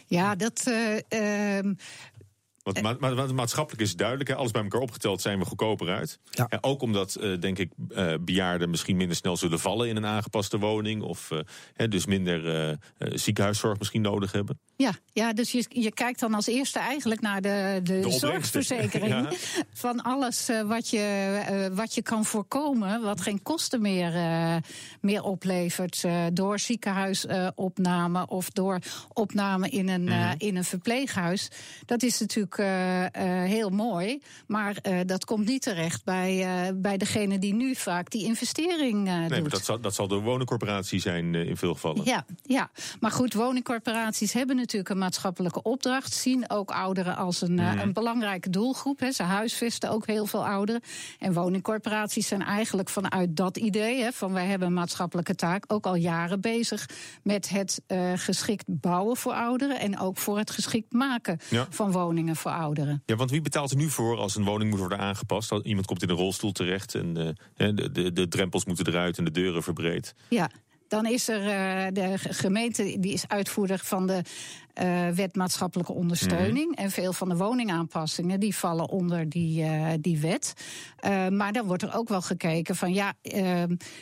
Ja, 0.06 0.34
dat. 0.34 0.64
Uh, 0.68 1.58
um, 1.58 1.76
want 2.72 3.00
ma 3.00 3.14
ma 3.14 3.32
maatschappelijk 3.32 3.82
is 3.82 3.96
duidelijk, 3.96 4.28
hè, 4.28 4.34
alles 4.34 4.50
bij 4.50 4.62
elkaar 4.62 4.80
opgeteld 4.80 5.20
zijn 5.20 5.38
we 5.38 5.44
goedkoper 5.44 5.88
uit. 5.88 6.18
Ja. 6.30 6.46
En 6.48 6.62
ook 6.62 6.82
omdat, 6.82 7.16
uh, 7.20 7.40
denk 7.40 7.58
ik, 7.58 7.70
uh, 7.88 8.14
bejaarden 8.20 8.70
misschien 8.70 8.96
minder 8.96 9.16
snel 9.16 9.36
zullen 9.36 9.60
vallen 9.60 9.88
in 9.88 9.96
een 9.96 10.06
aangepaste 10.06 10.58
woning. 10.58 11.02
Of 11.02 11.30
uh, 11.30 11.38
hè, 11.74 11.88
dus 11.88 12.06
minder 12.06 12.78
ziekenhuiszorg 12.98 13.78
misschien 13.78 14.02
nodig 14.02 14.32
hebben. 14.32 14.58
Ja, 14.76 14.92
ja 15.12 15.32
dus 15.32 15.52
je, 15.52 15.66
je 15.68 15.92
kijkt 15.92 16.20
dan 16.20 16.34
als 16.34 16.46
eerste 16.46 16.78
eigenlijk 16.78 17.20
naar 17.20 17.40
de, 17.40 17.80
de, 17.82 18.00
de 18.00 18.10
zorgverzekering. 18.10 19.10
ja. 19.14 19.30
Van 19.72 20.02
alles 20.02 20.50
wat, 20.66 20.88
je, 20.88 21.70
wat 21.72 21.94
je 21.94 22.02
kan 22.02 22.24
voorkomen, 22.24 23.02
wat 23.02 23.20
geen 23.20 23.42
kosten 23.42 23.80
meer, 23.80 24.12
meer 25.00 25.22
oplevert. 25.22 26.04
door 26.32 26.58
ziekenhuisopname 26.58 28.26
of 28.26 28.50
door 28.50 28.78
opname 29.12 29.68
in 29.68 29.88
een, 29.88 30.04
mm. 30.04 30.34
in 30.38 30.56
een 30.56 30.64
verpleeghuis. 30.64 31.48
Dat 31.86 32.02
is 32.02 32.20
natuurlijk 32.20 32.55
uh, 32.58 33.02
uh, 33.02 33.08
heel 33.44 33.70
mooi. 33.70 34.22
Maar 34.46 34.76
uh, 34.82 34.98
dat 35.06 35.24
komt 35.24 35.46
niet 35.46 35.62
terecht 35.62 36.04
bij, 36.04 36.72
bij 36.74 36.96
degene 36.96 37.38
die 37.38 37.54
nu 37.54 37.74
vaak 37.74 38.10
die 38.10 38.24
investering 38.24 39.02
nee, 39.02 39.28
doet. 39.28 39.40
Maar 39.40 39.50
dat, 39.50 39.64
zal, 39.64 39.80
dat 39.80 39.94
zal 39.94 40.08
de 40.08 40.14
woningcorporatie 40.14 41.00
zijn 41.00 41.34
in 41.34 41.56
veel 41.56 41.74
gevallen. 41.74 42.04
Ja, 42.04 42.24
ja, 42.42 42.70
maar 43.00 43.10
goed, 43.10 43.34
woningcorporaties 43.34 44.32
hebben 44.32 44.56
natuurlijk 44.56 44.90
een 44.90 44.98
maatschappelijke 44.98 45.62
opdracht. 45.62 46.12
Zien 46.12 46.50
ook 46.50 46.70
ouderen 46.70 47.16
als 47.16 47.40
een, 47.40 47.52
mm. 47.52 47.58
een 47.58 47.92
belangrijke 47.92 48.50
doelgroep. 48.50 49.00
Hè. 49.00 49.12
Ze 49.12 49.22
huisvesten 49.22 49.90
ook 49.90 50.06
heel 50.06 50.26
veel 50.26 50.46
ouderen. 50.46 50.80
En 51.18 51.32
woningcorporaties 51.32 52.28
zijn 52.28 52.42
eigenlijk 52.42 52.88
vanuit 52.88 53.36
dat 53.36 53.56
idee... 53.56 54.02
Hè, 54.02 54.12
van 54.12 54.32
wij 54.32 54.46
hebben 54.46 54.68
een 54.68 54.74
maatschappelijke 54.74 55.34
taak... 55.34 55.64
ook 55.66 55.86
al 55.86 55.94
jaren 55.94 56.40
bezig 56.40 56.88
met 57.22 57.48
het 57.48 57.82
geschikt 58.14 58.64
bouwen 58.66 59.16
voor 59.16 59.32
ouderen... 59.32 59.80
en 59.80 59.98
ook 59.98 60.18
voor 60.18 60.38
het 60.38 60.50
geschikt 60.50 60.92
maken 60.92 61.38
ja. 61.48 61.66
van 61.70 61.92
woningen 61.92 62.36
voor 62.46 62.54
ouderen. 62.56 63.02
Ja, 63.06 63.16
want 63.16 63.30
wie 63.30 63.40
betaalt 63.40 63.70
er 63.70 63.76
nu 63.76 63.90
voor 63.90 64.18
als 64.18 64.36
een 64.36 64.44
woning 64.44 64.70
moet 64.70 64.78
worden 64.78 64.98
aangepast? 64.98 65.52
Iemand 65.62 65.86
komt 65.86 66.02
in 66.02 66.08
een 66.08 66.16
rolstoel 66.16 66.52
terecht 66.52 66.94
en 66.94 67.36
uh, 67.56 67.68
de, 67.74 67.92
de, 67.92 68.12
de 68.12 68.28
drempels 68.28 68.64
moeten 68.64 68.86
eruit 68.86 69.18
en 69.18 69.24
de 69.24 69.30
deuren 69.30 69.62
verbreed. 69.62 70.14
Ja, 70.28 70.50
dan 70.88 71.06
is 71.06 71.28
er 71.28 71.40
uh, 71.40 71.86
de 71.92 72.18
gemeente, 72.18 72.96
die 73.00 73.12
is 73.12 73.28
uitvoerder 73.28 73.78
van 73.78 74.06
de 74.06 74.22
uh, 74.82 75.08
wet 75.08 75.34
maatschappelijke 75.36 75.92
ondersteuning. 75.92 76.66
Mm. 76.66 76.74
En 76.74 76.90
veel 76.90 77.12
van 77.12 77.28
de 77.28 77.36
woningaanpassingen 77.36 78.40
die 78.40 78.56
vallen 78.56 78.88
onder 78.88 79.28
die, 79.28 79.62
uh, 79.64 79.92
die 80.00 80.18
wet. 80.18 80.52
Maar 81.30 81.52
dan 81.52 81.66
wordt 81.66 81.82
er 81.82 81.96
ook 81.96 82.08
wel 82.08 82.22
gekeken 82.22 82.76
van 82.76 82.94
ja, 82.94 83.14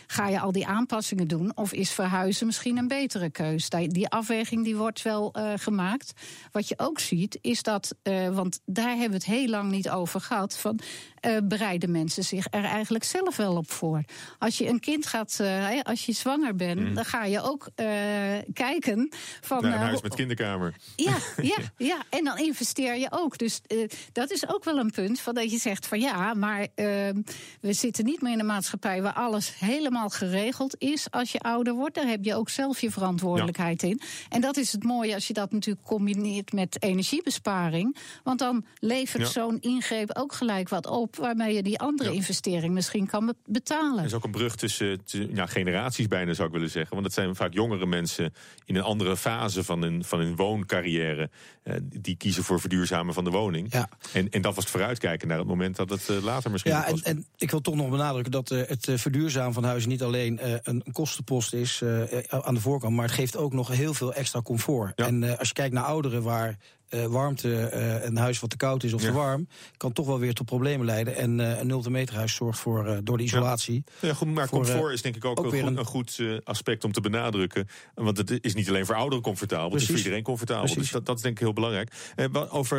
ga 0.06 0.28
je 0.28 0.40
al 0.40 0.52
die 0.52 0.66
aanpassingen 0.66 1.28
doen 1.28 1.56
of 1.56 1.72
is 1.72 1.90
verhuizen 1.90 2.46
misschien 2.46 2.76
een 2.76 2.88
betere 2.88 3.30
keus? 3.30 3.68
Die 3.68 4.08
afweging 4.08 4.64
die 4.64 4.76
wordt 4.76 5.02
wel 5.02 5.34
gemaakt. 5.56 6.12
Wat 6.52 6.68
je 6.68 6.74
ook 6.78 6.98
ziet 6.98 7.38
is 7.40 7.62
dat, 7.62 7.94
want 8.32 8.60
daar 8.64 8.88
hebben 8.88 9.08
we 9.08 9.14
het 9.14 9.24
heel 9.24 9.48
lang 9.48 9.70
niet 9.70 9.90
over 9.90 10.20
gehad, 10.20 10.56
van 10.56 10.78
bereiden 11.44 11.90
mensen 11.90 12.24
zich 12.24 12.46
er 12.50 12.64
eigenlijk 12.64 13.04
zelf 13.04 13.36
wel 13.36 13.56
op 13.56 13.70
voor. 13.70 14.04
Als 14.38 14.58
je 14.58 14.68
een 14.68 14.80
kind 14.80 15.06
gaat, 15.06 15.40
als 15.82 16.06
je 16.06 16.12
zwanger 16.12 16.56
bent, 16.56 16.80
mm. 16.80 16.94
dan 16.94 17.04
ga 17.04 17.24
je 17.24 17.42
ook 17.42 17.68
kijken 18.52 19.08
van. 19.40 19.62
Naar 19.62 19.72
een 19.72 19.78
huis 19.78 20.02
met 20.02 20.14
kinderkamer. 20.14 20.74
Ja, 20.96 21.16
ja, 21.52 21.56
ja, 21.76 22.02
en 22.10 22.24
dan 22.24 22.38
investeer 22.38 22.96
je 22.96 23.06
ook. 23.10 23.38
Dus 23.38 23.60
dat 24.12 24.30
is 24.30 24.48
ook 24.48 24.64
wel 24.64 24.78
een 24.78 24.90
punt 24.90 25.20
van 25.20 25.34
dat 25.34 25.50
je 25.50 25.58
zegt 25.58 25.86
van 25.86 26.00
ja, 26.00 26.34
maar 26.34 26.60
uh, 26.60 26.66
we 27.60 27.72
zitten 27.72 28.04
niet 28.04 28.22
meer 28.22 28.32
in 28.32 28.38
een 28.40 28.46
maatschappij 28.46 29.02
waar 29.02 29.12
alles 29.12 29.58
helemaal 29.58 30.08
geregeld 30.08 30.74
is 30.78 31.10
als 31.10 31.32
je 31.32 31.40
ouder 31.40 31.74
wordt. 31.74 31.94
Daar 31.94 32.06
heb 32.06 32.24
je 32.24 32.34
ook 32.34 32.48
zelf 32.48 32.80
je 32.80 32.90
verantwoordelijkheid 32.90 33.82
ja. 33.82 33.88
in. 33.88 34.00
En 34.28 34.40
dat 34.40 34.56
is 34.56 34.72
het 34.72 34.84
mooie 34.84 35.14
als 35.14 35.26
je 35.26 35.32
dat 35.32 35.52
natuurlijk 35.52 35.86
combineert 35.86 36.52
met 36.52 36.82
energiebesparing. 36.82 37.96
Want 38.22 38.38
dan 38.38 38.64
levert 38.78 39.22
ja. 39.22 39.28
zo'n 39.28 39.60
ingreep 39.60 40.16
ook 40.16 40.32
gelijk 40.32 40.68
wat 40.68 40.86
op 40.86 41.13
waarmee 41.16 41.54
je 41.54 41.62
die 41.62 41.78
andere 41.78 42.10
ja. 42.10 42.16
investering 42.16 42.74
misschien 42.74 43.06
kan 43.06 43.34
betalen. 43.46 43.98
Er 43.98 44.04
is 44.04 44.14
ook 44.14 44.24
een 44.24 44.30
brug 44.30 44.56
tussen 44.56 45.00
ja, 45.32 45.46
generaties 45.46 46.06
bijna 46.06 46.32
zou 46.32 46.48
ik 46.48 46.54
willen 46.54 46.70
zeggen. 46.70 46.92
Want 46.92 47.04
het 47.04 47.14
zijn 47.14 47.34
vaak 47.34 47.52
jongere 47.52 47.86
mensen 47.86 48.34
in 48.64 48.76
een 48.76 48.82
andere 48.82 49.16
fase 49.16 49.64
van 49.64 49.82
hun, 49.82 50.04
van 50.04 50.18
hun 50.18 50.36
wooncarrière. 50.36 51.30
Uh, 51.64 51.74
die 51.82 52.16
kiezen 52.16 52.44
voor 52.44 52.60
verduurzamen 52.60 53.14
van 53.14 53.24
de 53.24 53.30
woning. 53.30 53.72
Ja. 53.72 53.88
En, 54.12 54.30
en 54.30 54.42
dat 54.42 54.54
was 54.54 54.64
het 54.64 54.72
vooruitkijken 54.72 55.28
naar 55.28 55.38
het 55.38 55.46
moment 55.46 55.76
dat 55.76 55.90
het 55.90 56.08
uh, 56.08 56.22
later 56.22 56.50
misschien 56.50 56.72
ja, 56.72 56.86
en, 56.86 57.02
en, 57.02 57.26
ik 57.36 57.50
wil 57.50 57.60
toch 57.60 57.74
nog 57.74 57.90
benadrukken 57.90 58.32
dat 58.32 58.50
uh, 58.50 58.62
het 58.66 58.88
verduurzamen 58.94 59.52
van 59.54 59.64
huizen 59.64 59.90
niet 59.90 60.02
alleen 60.02 60.38
een 60.62 60.84
kostenpost 60.92 61.52
is 61.52 61.82
aan 62.28 62.54
de 62.54 62.60
voorkant, 62.60 62.94
maar 62.94 63.04
het 63.04 63.14
geeft 63.14 63.36
ook 63.36 63.52
nog 63.52 63.68
heel 63.68 63.94
veel 63.94 64.14
extra 64.14 64.42
comfort. 64.42 64.92
Ja. 64.96 65.06
En 65.06 65.38
als 65.38 65.48
je 65.48 65.54
kijkt 65.54 65.74
naar 65.74 65.84
ouderen 65.84 66.22
waar 66.22 66.56
uh, 66.94 67.04
warmte, 67.04 67.48
uh, 67.48 68.04
een 68.04 68.16
huis 68.16 68.40
wat 68.40 68.50
te 68.50 68.56
koud 68.56 68.82
is 68.82 68.92
of 68.92 69.02
ja. 69.02 69.08
te 69.08 69.14
warm, 69.14 69.48
kan 69.76 69.92
toch 69.92 70.06
wel 70.06 70.18
weer 70.18 70.34
tot 70.34 70.46
problemen 70.46 70.86
leiden. 70.86 71.16
En 71.16 71.38
uh, 71.38 71.58
een 71.58 71.66
nulmeterhuis 71.66 72.34
zorgt 72.34 72.58
voor, 72.58 73.00
door 73.04 73.16
de 73.16 73.22
isolatie. 73.22 73.84
Ja, 74.00 74.08
ja 74.08 74.14
goed, 74.14 74.28
maar 74.28 74.48
voor, 74.48 74.58
comfort 74.58 74.92
is 74.92 75.02
denk 75.02 75.16
ik 75.16 75.24
ook, 75.24 75.38
ook 75.38 75.52
een, 75.52 75.62
goed, 75.62 75.78
een 75.78 75.84
goed 75.84 76.40
aspect 76.44 76.84
om 76.84 76.92
te 76.92 77.00
benadrukken. 77.00 77.68
Want 77.94 78.16
het 78.16 78.44
is 78.44 78.54
niet 78.54 78.68
alleen 78.68 78.86
voor 78.86 78.94
ouderen 78.94 79.22
comfortabel, 79.24 79.68
Precies. 79.68 79.88
het 79.88 79.96
is 79.96 80.02
voor 80.02 80.12
iedereen 80.12 80.24
comfortabel. 80.24 80.62
Precies. 80.62 80.82
Dus 80.82 80.90
dat, 80.90 81.06
dat, 81.06 81.16
is 81.16 81.22
denk 81.22 81.34
ik 81.34 81.42
heel 81.42 81.52
belangrijk. 81.52 81.92
over 82.50 82.78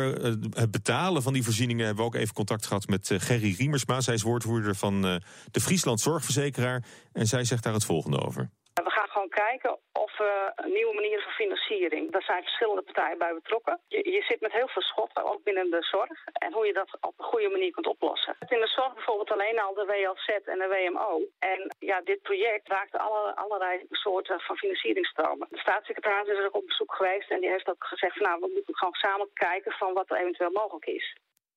het 0.54 0.70
betalen 0.70 1.22
van 1.22 1.32
die 1.32 1.42
voorzieningen 1.42 1.86
hebben 1.86 2.04
we 2.04 2.10
ook 2.10 2.16
even 2.16 2.34
contact 2.34 2.66
gehad 2.66 2.86
met 2.86 3.14
Gerry 3.16 3.54
Riemersma. 3.58 4.00
Zij 4.00 4.14
is 4.14 4.22
woordvoerder 4.22 4.74
van 4.74 5.02
de 5.50 5.60
Friesland 5.60 6.00
Zorgverzekeraar. 6.00 6.84
En 7.12 7.26
zij 7.26 7.44
zegt 7.44 7.62
daar 7.62 7.72
het 7.72 7.84
volgende 7.84 8.20
over. 8.20 8.50
We 8.74 8.90
gaan 8.90 9.08
gewoon 9.08 9.28
kijken 9.28 9.78
we 10.18 10.52
nieuwe 10.64 10.94
manieren 10.94 11.22
van 11.22 11.32
financiering. 11.32 12.12
Daar 12.12 12.22
zijn 12.22 12.42
verschillende 12.42 12.82
partijen 12.82 13.18
bij 13.18 13.34
betrokken. 13.34 13.80
Je, 13.88 14.10
je, 14.10 14.22
zit 14.22 14.40
met 14.40 14.52
heel 14.52 14.68
veel 14.68 14.82
schotten, 14.82 15.24
ook 15.24 15.42
binnen 15.42 15.70
de 15.70 15.82
zorg. 15.82 16.24
En 16.32 16.52
hoe 16.52 16.66
je 16.66 16.72
dat 16.72 16.96
op 17.00 17.14
een 17.16 17.24
goede 17.24 17.48
manier 17.48 17.70
kunt 17.70 17.86
oplossen. 17.86 18.36
In 18.48 18.60
de 18.60 18.66
zorg 18.66 18.94
bijvoorbeeld 18.94 19.30
alleen 19.30 19.60
al 19.60 19.74
de 19.74 19.84
WLZ 19.84 20.28
en 20.44 20.58
de 20.58 20.68
WMO. 20.68 21.20
En 21.38 21.74
ja, 21.78 22.00
dit 22.00 22.22
project 22.22 22.68
raakt 22.68 22.98
alle, 22.98 23.36
allerlei 23.36 23.86
soorten 23.90 24.40
van 24.40 24.56
financieringstromen. 24.56 25.46
De 25.50 25.58
staatssecretaris 25.58 26.28
is 26.28 26.38
er 26.38 26.46
ook 26.46 26.54
op 26.54 26.66
bezoek 26.66 26.94
geweest 26.94 27.30
en 27.30 27.40
die 27.40 27.50
heeft 27.50 27.68
ook 27.68 27.84
gezegd... 27.84 28.20
nou, 28.20 28.40
we 28.40 28.50
moeten 28.54 28.76
gewoon 28.76 28.94
samen 28.94 29.28
kijken 29.32 29.72
van 29.72 29.92
wat 29.92 30.10
er 30.10 30.16
eventueel 30.16 30.50
mogelijk 30.50 30.86
is. 30.86 31.16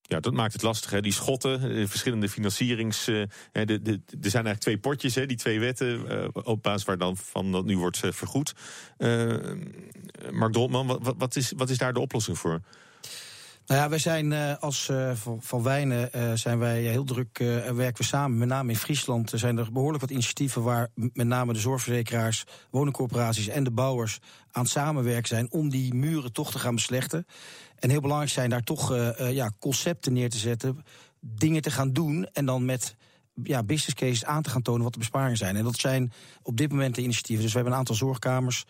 Ja, 0.09 0.19
dat 0.19 0.33
maakt 0.33 0.53
het 0.53 0.61
lastig. 0.61 0.91
Hè? 0.91 1.01
Die 1.01 1.13
schotten, 1.13 1.61
de 1.61 1.87
verschillende 1.87 2.29
financierings. 2.29 3.05
De, 3.05 3.27
er 3.51 4.29
zijn 4.29 4.45
eigenlijk 4.45 4.59
twee 4.59 4.77
potjes, 4.77 5.15
hè? 5.15 5.25
die 5.25 5.37
twee 5.37 5.59
wetten. 5.59 6.05
Uh, 6.11 6.27
op 6.33 6.63
basis 6.63 6.83
waar 6.83 6.97
dan 6.97 7.17
van 7.17 7.51
dat 7.51 7.65
nu 7.65 7.77
wordt 7.77 7.97
vergoed. 7.97 8.53
Mark 10.31 10.53
Doltman, 10.53 10.87
wat, 10.87 11.15
wat, 11.17 11.35
is, 11.35 11.53
wat 11.55 11.69
is 11.69 11.77
daar 11.77 11.93
de 11.93 11.99
oplossing 11.99 12.37
voor? 12.37 12.61
Nou 13.69 13.81
ja, 13.81 13.89
wij 13.89 13.99
zijn 13.99 14.31
uh, 14.31 14.57
als 14.59 14.87
uh, 14.87 15.11
van, 15.39 15.63
Wijnen 15.63 16.09
uh, 16.15 16.31
zijn 16.33 16.59
wij 16.59 16.81
heel 16.81 17.03
druk, 17.03 17.37
werken 17.73 17.97
we 17.97 18.03
samen. 18.03 18.37
Met 18.37 18.47
name 18.47 18.69
in 18.69 18.77
Friesland 18.77 19.31
zijn 19.35 19.57
er 19.57 19.71
behoorlijk 19.71 20.01
wat 20.01 20.09
initiatieven 20.09 20.63
waar 20.63 20.87
met 20.95 21.27
name 21.27 21.53
de 21.53 21.59
zorgverzekeraars, 21.59 22.43
woningcorporaties 22.69 23.47
en 23.47 23.63
de 23.63 23.71
bouwers 23.71 24.19
aan 24.51 24.65
samenwerken 24.65 25.27
zijn 25.27 25.51
om 25.51 25.69
die 25.69 25.93
muren 25.93 26.33
toch 26.33 26.51
te 26.51 26.59
gaan 26.59 26.75
beslechten. 26.75 27.25
En 27.79 27.89
heel 27.89 28.01
belangrijk 28.01 28.31
zijn 28.31 28.49
daar 28.49 28.63
toch 28.63 28.95
ja, 29.17 29.51
concepten 29.59 30.13
neer 30.13 30.29
te 30.29 30.37
zetten, 30.37 30.83
dingen 31.19 31.61
te 31.61 31.71
gaan 31.71 31.93
doen 31.93 32.27
en 32.33 32.45
dan 32.45 32.65
met 32.65 32.95
ja, 33.43 33.63
business 33.63 33.93
cases 33.93 34.25
aan 34.25 34.41
te 34.41 34.49
gaan 34.49 34.61
tonen 34.61 34.83
wat 34.83 34.93
de 34.93 34.99
besparingen 34.99 35.37
zijn. 35.37 35.55
En 35.55 35.63
dat 35.63 35.77
zijn 35.77 36.11
op 36.41 36.57
dit 36.57 36.71
moment 36.71 36.95
de 36.95 37.01
initiatieven. 37.01 37.43
Dus 37.43 37.51
we 37.51 37.57
hebben 37.57 37.73
een 37.73 37.79
aantal 37.79 37.95
zorgkamers 37.95 38.65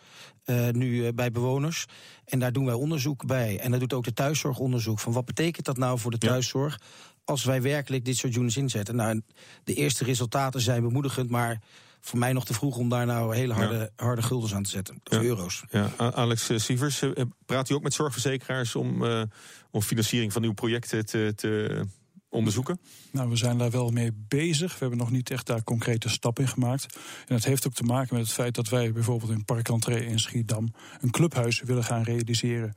uh, 0.46 0.68
nu 0.68 0.86
uh, 0.86 1.08
bij 1.14 1.30
bewoners. 1.30 1.86
En 2.24 2.38
daar 2.38 2.52
doen 2.52 2.64
wij 2.64 2.74
onderzoek 2.74 3.26
bij. 3.26 3.58
En 3.58 3.70
dat 3.70 3.80
doet 3.80 3.92
ook 3.92 4.04
de 4.04 4.12
thuiszorgonderzoek. 4.12 4.98
Van 4.98 5.12
wat 5.12 5.24
betekent 5.24 5.66
dat 5.66 5.76
nou 5.76 5.98
voor 5.98 6.10
de 6.10 6.18
thuiszorg? 6.18 6.80
Als 7.24 7.44
wij 7.44 7.62
werkelijk 7.62 8.04
dit 8.04 8.16
soort 8.16 8.36
units 8.36 8.56
inzetten. 8.56 8.96
Nou, 8.96 9.22
de 9.64 9.74
eerste 9.74 10.04
resultaten 10.04 10.60
zijn 10.60 10.82
bemoedigend, 10.82 11.30
maar 11.30 11.60
voor 12.00 12.18
mij 12.18 12.32
nog 12.32 12.44
te 12.44 12.54
vroeg 12.54 12.76
om 12.76 12.88
daar 12.88 13.06
nou 13.06 13.36
hele 13.36 13.52
harde, 13.52 13.92
ja. 13.96 14.04
harde 14.04 14.22
guldens 14.22 14.54
aan 14.54 14.62
te 14.62 14.70
zetten. 14.70 15.00
Of 15.04 15.16
ja. 15.16 15.22
euro's. 15.22 15.64
Ja. 15.70 15.90
Alex 15.96 16.48
eh, 16.48 16.58
Sievers, 16.58 17.02
praat 17.46 17.70
u 17.70 17.74
ook 17.74 17.82
met 17.82 17.94
zorgverzekeraars 17.94 18.74
om, 18.74 19.02
uh, 19.04 19.22
om 19.70 19.82
financiering 19.82 20.32
van 20.32 20.42
uw 20.42 20.52
projecten 20.52 21.06
te, 21.06 21.32
te 21.36 21.82
onderzoeken? 22.30 22.80
Nou, 23.10 23.28
we 23.28 23.36
zijn 23.36 23.58
daar 23.58 23.70
wel 23.70 23.90
mee 23.90 24.12
bezig. 24.28 24.72
We 24.72 24.78
hebben 24.78 24.98
nog 24.98 25.10
niet 25.10 25.30
echt 25.30 25.46
daar 25.46 25.64
concrete 25.64 26.08
stappen 26.08 26.44
in 26.44 26.50
gemaakt. 26.50 26.94
En 27.26 27.34
dat 27.34 27.44
heeft 27.44 27.66
ook 27.66 27.74
te 27.74 27.82
maken 27.82 28.16
met 28.16 28.24
het 28.24 28.34
feit 28.34 28.54
dat 28.54 28.68
wij 28.68 28.92
bijvoorbeeld 28.92 29.30
in 29.30 29.44
Park 29.44 29.68
Entree 29.68 30.06
in 30.06 30.18
Schiedam 30.18 30.72
een 31.00 31.10
clubhuis 31.10 31.60
willen 31.60 31.84
gaan 31.84 32.02
realiseren. 32.02 32.74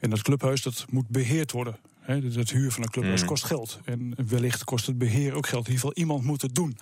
En 0.00 0.10
dat 0.10 0.22
clubhuis 0.22 0.62
dat 0.62 0.84
moet 0.90 1.08
beheerd 1.08 1.52
worden. 1.52 1.76
He, 2.00 2.14
het 2.14 2.50
huur 2.50 2.72
van 2.72 2.82
een 2.82 2.90
clubhuis 2.90 3.20
mm. 3.20 3.26
kost 3.26 3.44
geld. 3.44 3.80
En 3.84 4.14
wellicht 4.28 4.64
kost 4.64 4.86
het 4.86 4.98
beheer 4.98 5.34
ook 5.34 5.46
geld. 5.46 5.66
In 5.66 5.72
ieder 5.72 5.86
geval, 5.86 6.02
iemand 6.02 6.24
moet 6.24 6.42
het 6.42 6.54
doen. 6.54 6.78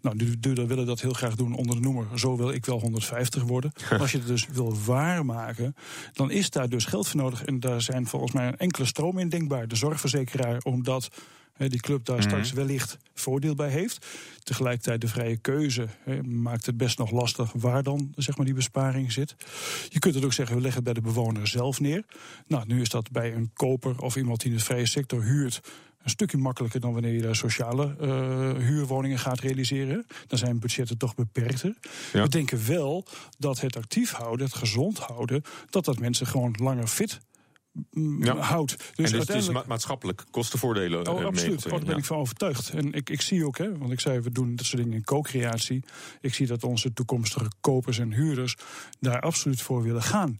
Nou, 0.00 0.16
de 0.16 0.38
duurder 0.38 0.66
willen 0.66 0.86
dat 0.86 1.00
heel 1.00 1.12
graag 1.12 1.34
doen 1.34 1.54
onder 1.54 1.76
de 1.76 1.82
noemer. 1.82 2.18
Zo 2.18 2.36
wil 2.36 2.50
ik 2.50 2.66
wel 2.66 2.80
150 2.80 3.42
worden. 3.42 3.72
Maar 3.90 4.00
als 4.00 4.12
je 4.12 4.18
het 4.18 4.26
dus 4.26 4.46
wil 4.46 4.76
waarmaken, 4.84 5.74
dan 6.12 6.30
is 6.30 6.50
daar 6.50 6.68
dus 6.68 6.84
geld 6.84 7.08
voor 7.08 7.20
nodig. 7.20 7.44
En 7.44 7.60
daar 7.60 7.82
zijn 7.82 8.06
volgens 8.06 8.32
mij 8.32 8.46
een 8.46 8.56
enkele 8.56 8.86
stroom 8.86 9.18
in 9.18 9.28
denkbaar. 9.28 9.68
De 9.68 9.76
zorgverzekeraar, 9.76 10.58
omdat 10.62 11.08
die 11.56 11.80
club 11.80 12.04
daar 12.04 12.16
mm 12.16 12.22
-hmm. 12.22 12.30
straks 12.30 12.52
wellicht 12.52 12.98
voordeel 13.14 13.54
bij 13.54 13.70
heeft. 13.70 14.06
Tegelijkertijd 14.42 15.00
de 15.00 15.08
vrije 15.08 15.36
keuze 15.36 15.86
he, 16.00 16.22
maakt 16.22 16.66
het 16.66 16.76
best 16.76 16.98
nog 16.98 17.10
lastig 17.10 17.52
waar 17.52 17.82
dan 17.82 18.12
zeg 18.16 18.36
maar, 18.36 18.46
die 18.46 18.54
besparing 18.54 19.12
zit. 19.12 19.36
Je 19.88 19.98
kunt 19.98 20.14
het 20.14 20.24
ook 20.24 20.32
zeggen, 20.32 20.56
we 20.56 20.62
leggen 20.62 20.84
het 20.84 20.92
bij 20.92 21.02
de 21.02 21.08
bewoner 21.08 21.46
zelf 21.46 21.80
neer. 21.80 22.04
Nou, 22.46 22.64
nu 22.66 22.80
is 22.80 22.88
dat 22.88 23.10
bij 23.10 23.34
een 23.34 23.50
koper 23.54 24.00
of 24.00 24.16
iemand 24.16 24.40
die 24.40 24.50
in 24.50 24.56
de 24.56 24.64
vrije 24.64 24.86
sector 24.86 25.22
huurt 25.22 25.60
een 26.02 26.10
stukje 26.10 26.36
makkelijker 26.36 26.80
dan 26.80 26.92
wanneer 26.92 27.12
je 27.12 27.22
daar 27.22 27.36
sociale 27.36 27.96
uh, 28.00 28.66
huurwoningen 28.66 29.18
gaat 29.18 29.40
realiseren. 29.40 30.06
Dan 30.26 30.38
zijn 30.38 30.58
budgetten 30.58 30.98
toch 30.98 31.14
beperkter. 31.14 31.74
Ja. 32.12 32.22
We 32.22 32.28
denken 32.28 32.66
wel 32.66 33.04
dat 33.38 33.60
het 33.60 33.76
actief 33.76 34.12
houden, 34.12 34.46
het 34.46 34.54
gezond 34.54 34.98
houden, 34.98 35.42
dat 35.70 35.84
dat 35.84 35.98
mensen 35.98 36.26
gewoon 36.26 36.54
langer 36.58 36.86
fit 36.86 37.20
ja. 38.18 38.36
houdt. 38.36 38.76
Dus, 38.76 38.86
en 38.86 38.94
dus 38.94 39.12
uiteindelijk... 39.12 39.54
het 39.54 39.62
is 39.62 39.68
maatschappelijk 39.68 40.24
kostenvoordelen. 40.30 41.08
Oh, 41.08 41.24
absoluut. 41.24 41.68
Daar 41.68 41.80
ben 41.80 41.96
ik 41.96 42.04
van 42.04 42.16
overtuigd. 42.16 42.70
En 42.70 42.92
ik, 42.92 43.10
ik 43.10 43.20
zie 43.20 43.46
ook, 43.46 43.58
hè, 43.58 43.78
want 43.78 43.92
ik 43.92 44.00
zei, 44.00 44.20
we 44.20 44.30
doen 44.30 44.56
dat 44.56 44.66
soort 44.66 44.82
dingen 44.82 44.96
in 44.96 45.04
co-creatie. 45.04 45.84
Ik 46.20 46.34
zie 46.34 46.46
dat 46.46 46.64
onze 46.64 46.92
toekomstige 46.92 47.50
kopers 47.60 47.98
en 47.98 48.12
huurders 48.12 48.56
daar 49.00 49.20
absoluut 49.20 49.62
voor 49.62 49.82
willen 49.82 50.02
gaan. 50.02 50.38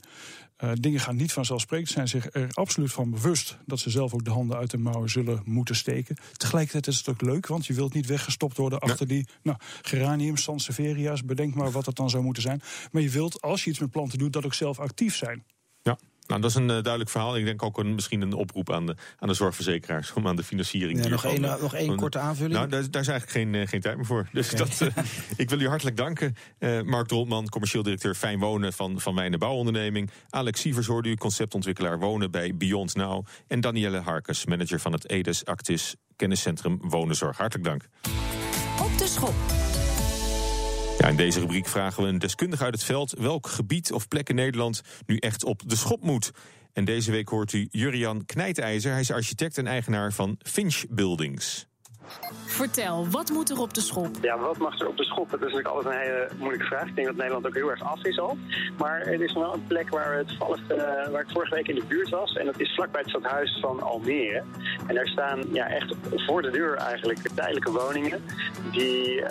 Uh, 0.64 0.70
dingen 0.74 1.00
gaan 1.00 1.16
niet 1.16 1.32
vanzelfsprekend. 1.32 1.90
Zijn 1.90 2.08
zich 2.08 2.34
er 2.34 2.50
absoluut 2.52 2.92
van 2.92 3.10
bewust 3.10 3.58
dat 3.66 3.78
ze 3.78 3.90
zelf 3.90 4.14
ook 4.14 4.24
de 4.24 4.30
handen 4.30 4.56
uit 4.56 4.70
de 4.70 4.78
mouwen 4.78 5.10
zullen 5.10 5.42
moeten 5.44 5.76
steken. 5.76 6.16
Tegelijkertijd 6.32 6.86
is 6.86 6.96
het 6.96 7.08
ook 7.08 7.22
leuk, 7.22 7.46
want 7.46 7.66
je 7.66 7.74
wilt 7.74 7.94
niet 7.94 8.06
weggestopt 8.06 8.56
worden 8.56 8.78
achter 8.78 9.06
die 9.06 9.28
nou, 9.42 9.58
geraniums, 9.82 10.42
sanseveria's. 10.42 11.24
Bedenk 11.24 11.54
maar 11.54 11.70
wat 11.70 11.86
het 11.86 11.96
dan 11.96 12.10
zou 12.10 12.22
moeten 12.22 12.42
zijn. 12.42 12.60
Maar 12.92 13.02
je 13.02 13.10
wilt, 13.10 13.40
als 13.40 13.64
je 13.64 13.70
iets 13.70 13.78
met 13.78 13.90
planten 13.90 14.18
doet, 14.18 14.32
dat 14.32 14.44
ook 14.44 14.54
zelf 14.54 14.78
actief 14.78 15.16
zijn. 15.16 15.44
Nou, 16.26 16.40
dat 16.40 16.50
is 16.50 16.56
een 16.56 16.62
uh, 16.62 16.68
duidelijk 16.68 17.10
verhaal. 17.10 17.36
Ik 17.36 17.44
denk 17.44 17.62
ook 17.62 17.78
een, 17.78 17.94
misschien 17.94 18.20
een 18.20 18.32
oproep 18.32 18.72
aan 18.72 18.86
de, 18.86 18.96
aan 19.18 19.28
de 19.28 19.34
zorgverzekeraars 19.34 20.12
om 20.12 20.26
aan 20.26 20.36
de 20.36 20.42
financiering. 20.42 21.04
Ja, 21.04 21.08
nog 21.08 21.24
één, 21.24 21.42
uh, 21.42 21.60
nog 21.60 21.74
één 21.74 21.96
korte 21.96 22.18
aanvulling. 22.18 22.54
Nou, 22.54 22.68
daar, 22.68 22.90
daar, 22.90 23.00
is 23.00 23.08
eigenlijk 23.08 23.38
geen, 23.38 23.54
uh, 23.54 23.66
geen 23.66 23.80
tijd 23.80 23.96
meer 23.96 24.06
voor. 24.06 24.28
Dus 24.32 24.52
okay. 24.52 24.66
dat, 24.78 24.90
ik 25.36 25.50
wil 25.50 25.60
u 25.60 25.68
hartelijk 25.68 25.96
danken. 25.96 26.36
Mark 26.84 27.06
Droltman, 27.06 27.48
commercieel 27.48 27.82
directeur 27.82 28.14
Fijn 28.14 28.38
Wonen 28.38 28.72
van, 28.72 29.00
van 29.00 29.14
Wijnen 29.14 29.38
Bouwonderneming. 29.38 30.10
Alex 30.30 30.60
Sievers 30.60 30.86
hoorde 30.86 31.08
u, 31.08 31.14
conceptontwikkelaar 31.14 31.98
wonen 31.98 32.30
bij 32.30 32.56
Beyond 32.56 32.94
Now. 32.94 33.26
En 33.46 33.60
Danielle 33.60 34.00
Harkes, 34.00 34.46
manager 34.46 34.80
van 34.80 34.92
het 34.92 35.08
Edes 35.08 35.44
Actis 35.44 35.94
Kenniscentrum 36.16 36.78
Wonenzorg. 36.80 37.36
Hartelijk 37.36 37.68
dank. 37.68 37.88
Op 38.80 38.98
de 38.98 39.06
schop. 39.06 39.71
In 41.08 41.16
deze 41.16 41.40
rubriek 41.40 41.66
vragen 41.66 42.02
we 42.02 42.08
een 42.08 42.18
deskundige 42.18 42.64
uit 42.64 42.74
het 42.74 42.84
veld 42.84 43.12
welk 43.18 43.46
gebied 43.46 43.92
of 43.92 44.08
plek 44.08 44.28
in 44.28 44.34
Nederland 44.34 44.82
nu 45.06 45.16
echt 45.16 45.44
op 45.44 45.62
de 45.66 45.76
schop 45.76 46.02
moet. 46.02 46.30
En 46.72 46.84
deze 46.84 47.10
week 47.10 47.28
hoort 47.28 47.52
u 47.52 47.68
Jurian 47.70 48.24
Knijtijzer. 48.26 48.90
Hij 48.90 49.00
is 49.00 49.10
architect 49.10 49.58
en 49.58 49.66
eigenaar 49.66 50.12
van 50.12 50.38
Finch 50.38 50.84
Buildings. 50.88 51.66
Vertel, 52.44 53.08
wat 53.08 53.30
moet 53.30 53.50
er 53.50 53.60
op 53.60 53.74
de 53.74 53.80
schop? 53.80 54.08
Ja, 54.20 54.38
wat 54.38 54.58
mag 54.58 54.80
er 54.80 54.88
op 54.88 54.96
de 54.96 55.04
schop? 55.04 55.30
Dat 55.30 55.40
is 55.40 55.52
natuurlijk 55.52 55.74
altijd 55.74 55.94
een 55.94 56.00
hele 56.00 56.28
moeilijke 56.38 56.66
vraag. 56.66 56.88
Ik 56.88 56.94
denk 56.94 57.06
dat 57.06 57.16
Nederland 57.16 57.46
ook 57.46 57.54
heel 57.54 57.70
erg 57.70 57.82
af 57.82 58.04
is 58.04 58.18
al. 58.18 58.36
Maar 58.78 59.00
er 59.00 59.22
is 59.22 59.32
wel 59.32 59.54
een 59.54 59.66
plek 59.66 59.88
waar, 59.90 60.16
het 60.16 60.28
toevallig, 60.28 60.60
uh, 60.70 60.76
waar 61.10 61.20
ik 61.20 61.30
vorige 61.30 61.54
week 61.54 61.68
in 61.68 61.74
de 61.74 61.84
buurt 61.88 62.08
was. 62.08 62.32
En 62.32 62.46
dat 62.46 62.60
is 62.60 62.74
vlakbij 62.74 63.00
het 63.00 63.10
stadhuis 63.10 63.58
van 63.60 63.82
Almere. 63.82 64.42
En 64.86 64.94
daar 64.94 65.06
staan 65.06 65.44
ja, 65.52 65.66
echt 65.68 65.94
voor 66.08 66.42
de 66.42 66.50
deur 66.50 66.76
eigenlijk 66.76 67.18
tijdelijke 67.34 67.70
woningen. 67.70 68.24
Die, 68.72 69.20
uh, 69.20 69.28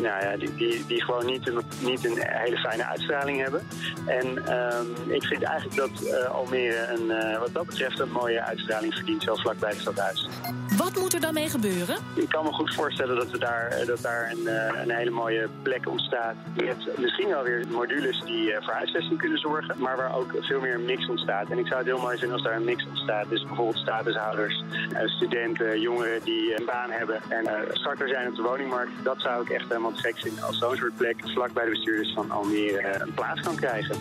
nou 0.00 0.22
ja, 0.22 0.36
die, 0.36 0.54
die, 0.54 0.86
die 0.86 1.04
gewoon 1.04 1.26
niet 1.26 1.48
een, 1.48 1.60
niet 1.80 2.04
een 2.04 2.18
hele 2.18 2.56
fijne 2.56 2.84
uitstraling 2.84 3.42
hebben. 3.42 3.66
En 4.06 4.26
uh, 4.26 5.14
ik 5.14 5.24
vind 5.24 5.42
eigenlijk 5.42 5.76
dat 5.76 6.02
uh, 6.02 6.30
Almere 6.30 6.86
een, 6.86 7.38
wat 7.38 7.52
dat 7.52 7.66
betreft 7.66 7.98
een 7.98 8.10
mooie 8.10 8.40
uitstraling 8.40 8.94
verdient. 8.94 9.22
Zo 9.22 9.34
vlakbij 9.34 9.70
het 9.70 9.80
stadhuis. 9.80 10.28
Wat 10.76 10.96
moet 10.96 11.14
er 11.14 11.20
dan 11.20 11.34
mee 11.34 11.48
gebeuren? 11.48 11.96
Ik 12.14 12.28
kan 12.28 12.44
me 12.44 12.52
goed 12.52 12.74
voorstellen 12.74 13.16
dat, 13.16 13.30
we 13.30 13.38
daar, 13.38 13.82
dat 13.86 14.02
daar 14.02 14.32
een, 14.32 14.46
een 14.82 14.90
hele 14.90 15.10
mooie 15.10 15.48
plek 15.62 15.88
ontstaat. 15.88 16.34
Met 16.54 16.98
misschien 16.98 17.28
wel 17.28 17.42
weer 17.42 17.64
modules 17.70 18.22
die 18.24 18.54
voor 18.60 18.72
huisvesting 18.72 19.18
kunnen 19.18 19.38
zorgen. 19.38 19.78
Maar 19.78 19.96
waar 19.96 20.16
ook 20.16 20.34
veel 20.40 20.60
meer 20.60 20.74
een 20.74 20.84
mix 20.84 21.08
ontstaat. 21.08 21.50
En 21.50 21.58
ik 21.58 21.66
zou 21.66 21.78
het 21.78 21.86
heel 21.86 22.00
mooi 22.00 22.18
vinden 22.18 22.36
als 22.36 22.46
daar 22.46 22.56
een 22.56 22.64
mix 22.64 22.86
ontstaat. 22.86 23.28
Dus 23.28 23.42
bijvoorbeeld 23.42 23.76
statushouders, 23.76 24.62
studenten, 25.06 25.80
jongeren 25.80 26.22
die 26.24 26.58
een 26.58 26.66
baan 26.66 26.90
hebben. 26.90 27.20
En 27.28 27.48
starter 27.70 28.08
zijn 28.08 28.28
op 28.28 28.34
de 28.34 28.42
woningmarkt. 28.42 28.92
Dat 29.02 29.20
zou 29.20 29.42
ik 29.42 29.50
echt 29.50 29.68
helemaal 29.68 29.94
gek 29.94 30.18
vinden. 30.18 30.44
Als 30.44 30.58
zo'n 30.58 30.76
soort 30.76 30.96
plek 30.96 31.16
vlak 31.24 31.52
bij 31.52 31.64
de 31.64 31.70
bestuurders 31.70 32.12
van 32.12 32.30
Almere 32.30 33.00
een 33.00 33.14
plaats 33.14 33.40
kan 33.40 33.56
krijgen. 33.56 33.96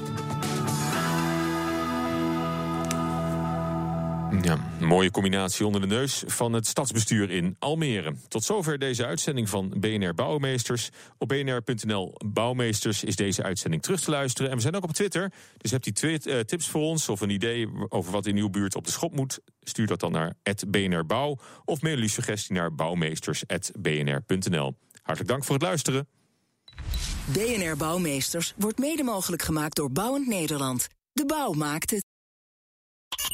Ja, 4.41 4.71
een 4.79 4.87
mooie 4.87 5.11
combinatie 5.11 5.65
onder 5.65 5.81
de 5.81 5.87
neus 5.87 6.23
van 6.25 6.53
het 6.53 6.67
stadsbestuur 6.67 7.31
in 7.31 7.55
Almere. 7.59 8.15
Tot 8.27 8.43
zover 8.43 8.79
deze 8.79 9.05
uitzending 9.05 9.49
van 9.49 9.73
BNR 9.79 10.13
Bouwmeesters. 10.13 10.89
Op 11.17 11.27
bnr.nl 11.27 12.15
Bouwmeesters 12.25 13.03
is 13.03 13.15
deze 13.15 13.43
uitzending 13.43 13.81
terug 13.81 14.01
te 14.01 14.11
luisteren. 14.11 14.49
En 14.49 14.55
we 14.55 14.61
zijn 14.61 14.75
ook 14.75 14.83
op 14.83 14.91
Twitter. 14.91 15.31
Dus 15.57 15.71
hebt 15.71 15.85
u 15.85 15.91
twee 15.91 16.19
uh, 16.23 16.39
tips 16.39 16.69
voor 16.69 16.81
ons 16.81 17.09
of 17.09 17.21
een 17.21 17.29
idee 17.29 17.69
over 17.89 18.11
wat 18.11 18.25
in 18.25 18.37
uw 18.37 18.49
buurt 18.49 18.75
op 18.75 18.85
de 18.85 18.91
schop 18.91 19.15
moet? 19.15 19.39
Stuur 19.61 19.87
dat 19.87 19.99
dan 19.99 20.11
naar 20.11 20.33
@bnrbouw 20.67 21.39
of 21.65 21.81
mail 21.81 21.97
uw 21.97 22.07
suggestie 22.07 22.55
naar 22.55 22.75
bouwmeesters@bnr.nl. 22.75 24.75
Hartelijk 25.01 25.31
dank 25.31 25.43
voor 25.43 25.55
het 25.55 25.63
luisteren. 25.63 26.07
BNR 27.25 27.77
Bouwmeesters 27.77 28.53
wordt 28.57 28.79
mede 28.79 29.03
mogelijk 29.03 29.41
gemaakt 29.41 29.75
door 29.75 29.91
Bouwend 29.91 30.27
Nederland. 30.27 30.87
De 31.11 31.25
bouw 31.25 31.51
maakt 31.51 31.91
het. 31.91 32.02